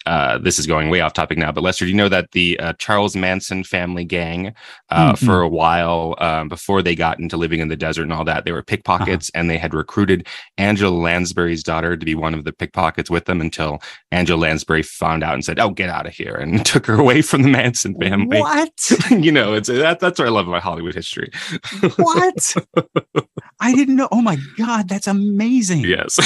Uh, 0.07 0.37
this 0.39 0.59
is 0.59 0.67
going 0.67 0.91
way 0.91 1.01
off 1.01 1.15
topic 1.15 1.39
now, 1.39 1.51
but 1.51 1.63
Lester, 1.65 1.87
do 1.87 1.91
you 1.91 1.97
know 1.97 2.11
that 2.11 2.31
the 2.33 2.61
uh, 2.61 2.73
Charles 2.79 3.17
Manson 3.17 3.65
family 3.65 4.05
gang, 4.05 4.53
uh, 4.91 5.13
Mhm. 5.15 5.25
for 5.25 5.41
a 5.41 5.49
while 5.49 6.15
um, 6.19 6.49
before 6.49 6.83
they 6.83 6.95
got 6.95 7.19
into 7.19 7.37
living 7.39 7.61
in 7.61 7.69
the 7.69 7.77
desert 7.77 8.03
and 8.03 8.13
all 8.13 8.25
that, 8.25 8.45
they 8.45 8.53
were 8.53 8.63
pickpockets 8.63 9.31
and 9.35 9.49
they 9.49 9.57
had 9.57 9.73
recruited 9.73 10.27
Angela 10.59 10.95
Lansbury's 10.95 11.63
daughter 11.63 11.97
to 11.97 12.05
be 12.05 12.15
one 12.15 12.35
of 12.35 12.45
the 12.45 12.53
pickpockets 12.53 13.09
with 13.11 13.25
them 13.25 13.41
until 13.41 13.81
Angela 14.13 14.39
Lansbury 14.41 14.83
found 14.83 15.25
out 15.25 15.33
and 15.35 15.45
said, 15.45 15.59
"Oh, 15.59 15.71
get 15.71 15.89
out 15.89 16.07
of 16.07 16.13
here," 16.13 16.35
and 16.35 16.65
took 16.67 16.85
her 16.87 16.95
away 17.01 17.23
from 17.23 17.43
the 17.43 17.49
Manson 17.49 17.95
family. 17.99 18.39
what? 18.41 18.93
you 19.11 19.33
know, 19.33 19.55
it's 19.55 19.69
that, 19.69 20.01
that's 20.01 20.19
what 20.19 20.29
I 20.29 20.31
love 20.31 20.49
about 20.49 20.63
Hollywood 20.63 20.95
history. 20.95 21.31
what? 21.97 22.55
I 23.61 23.75
didn't 23.75 23.97
know. 23.97 24.09
Oh 24.13 24.21
my 24.21 24.37
God, 24.59 24.89
that's 24.89 25.07
amazing. 25.07 25.81
yes. 25.85 26.19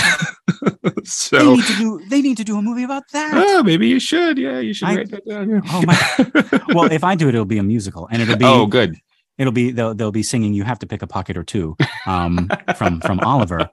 They 1.30 1.38
need 1.44 1.64
to 1.64 1.76
do. 1.76 2.00
They 2.08 2.22
need 2.22 2.36
to 2.38 2.44
do 2.44 2.58
a 2.58 2.62
movie 2.62 2.82
about 2.82 3.04
that. 3.12 3.34
Maybe 3.68 3.86
you 3.88 4.00
should. 4.00 4.38
Yeah, 4.38 4.60
you 4.60 4.72
should 4.72 4.88
I- 4.88 4.96
write 4.96 5.10
that 5.10 5.26
down. 5.28 5.50
yeah. 5.50 5.60
Oh 5.66 5.82
my. 5.86 6.60
Well, 6.74 6.90
if 6.90 7.04
I 7.04 7.14
do 7.14 7.28
it, 7.28 7.34
it'll 7.34 7.44
be 7.44 7.58
a 7.58 7.62
musical, 7.62 8.08
and 8.10 8.22
it'll 8.22 8.36
be. 8.36 8.44
oh, 8.44 8.66
good. 8.66 8.96
It'll 9.36 9.52
be 9.52 9.70
they'll 9.70 9.94
they'll 9.94 10.10
be 10.10 10.22
singing. 10.22 10.54
You 10.54 10.64
have 10.64 10.78
to 10.80 10.86
pick 10.86 11.02
a 11.02 11.06
pocket 11.06 11.36
or 11.36 11.44
two, 11.44 11.76
um, 12.06 12.48
from 12.76 13.00
from 13.00 13.20
Oliver. 13.20 13.68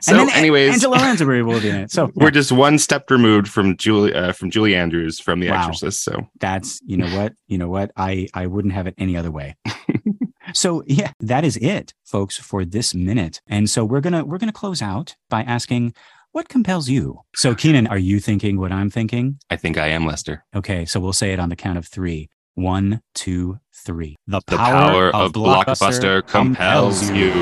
So, 0.00 0.12
and 0.12 0.28
then 0.28 0.30
anyways, 0.30 0.74
Angela 0.74 0.96
Lansbury 0.96 1.42
will 1.42 1.60
be 1.60 1.70
in 1.70 1.76
it. 1.76 1.90
So 1.90 2.10
we're 2.14 2.30
just 2.30 2.52
one 2.52 2.78
step 2.78 3.10
removed 3.10 3.48
from 3.48 3.76
Julie 3.78 4.14
uh, 4.14 4.32
from 4.32 4.50
Julie 4.50 4.74
Andrews 4.74 5.18
from 5.18 5.40
The 5.40 5.48
Wow. 5.50 5.56
Exorcist. 5.68 6.04
So 6.04 6.28
that's 6.38 6.80
you 6.84 6.96
know 6.98 7.08
what 7.16 7.32
you 7.48 7.56
know 7.58 7.68
what 7.68 7.90
I 7.96 8.28
I 8.34 8.46
wouldn't 8.46 8.74
have 8.74 8.86
it 8.86 8.94
any 8.98 9.16
other 9.16 9.30
way. 9.30 9.56
so 10.54 10.82
yeah, 10.86 11.12
that 11.20 11.44
is 11.44 11.56
it, 11.56 11.94
folks, 12.04 12.36
for 12.36 12.64
this 12.66 12.94
minute. 12.94 13.40
And 13.46 13.70
so 13.70 13.84
we're 13.84 14.00
gonna 14.02 14.24
we're 14.24 14.38
gonna 14.38 14.52
close 14.52 14.82
out 14.82 15.16
by 15.30 15.42
asking. 15.42 15.94
What 16.32 16.48
compels 16.48 16.88
you? 16.88 17.22
So, 17.34 17.56
Keenan, 17.56 17.88
are 17.88 17.98
you 17.98 18.20
thinking 18.20 18.60
what 18.60 18.70
I'm 18.70 18.88
thinking? 18.88 19.40
I 19.50 19.56
think 19.56 19.76
I 19.76 19.88
am 19.88 20.06
Lester. 20.06 20.44
Okay, 20.54 20.84
so 20.84 21.00
we'll 21.00 21.12
say 21.12 21.32
it 21.32 21.40
on 21.40 21.48
the 21.48 21.56
count 21.56 21.76
of 21.76 21.88
three. 21.88 22.28
One, 22.54 23.00
two, 23.16 23.58
three. 23.74 24.14
The 24.28 24.40
The 24.46 24.56
power, 24.56 25.10
of 25.10 25.32
blockbuster 25.32 26.24
compels 26.24 27.10
you. 27.10 27.32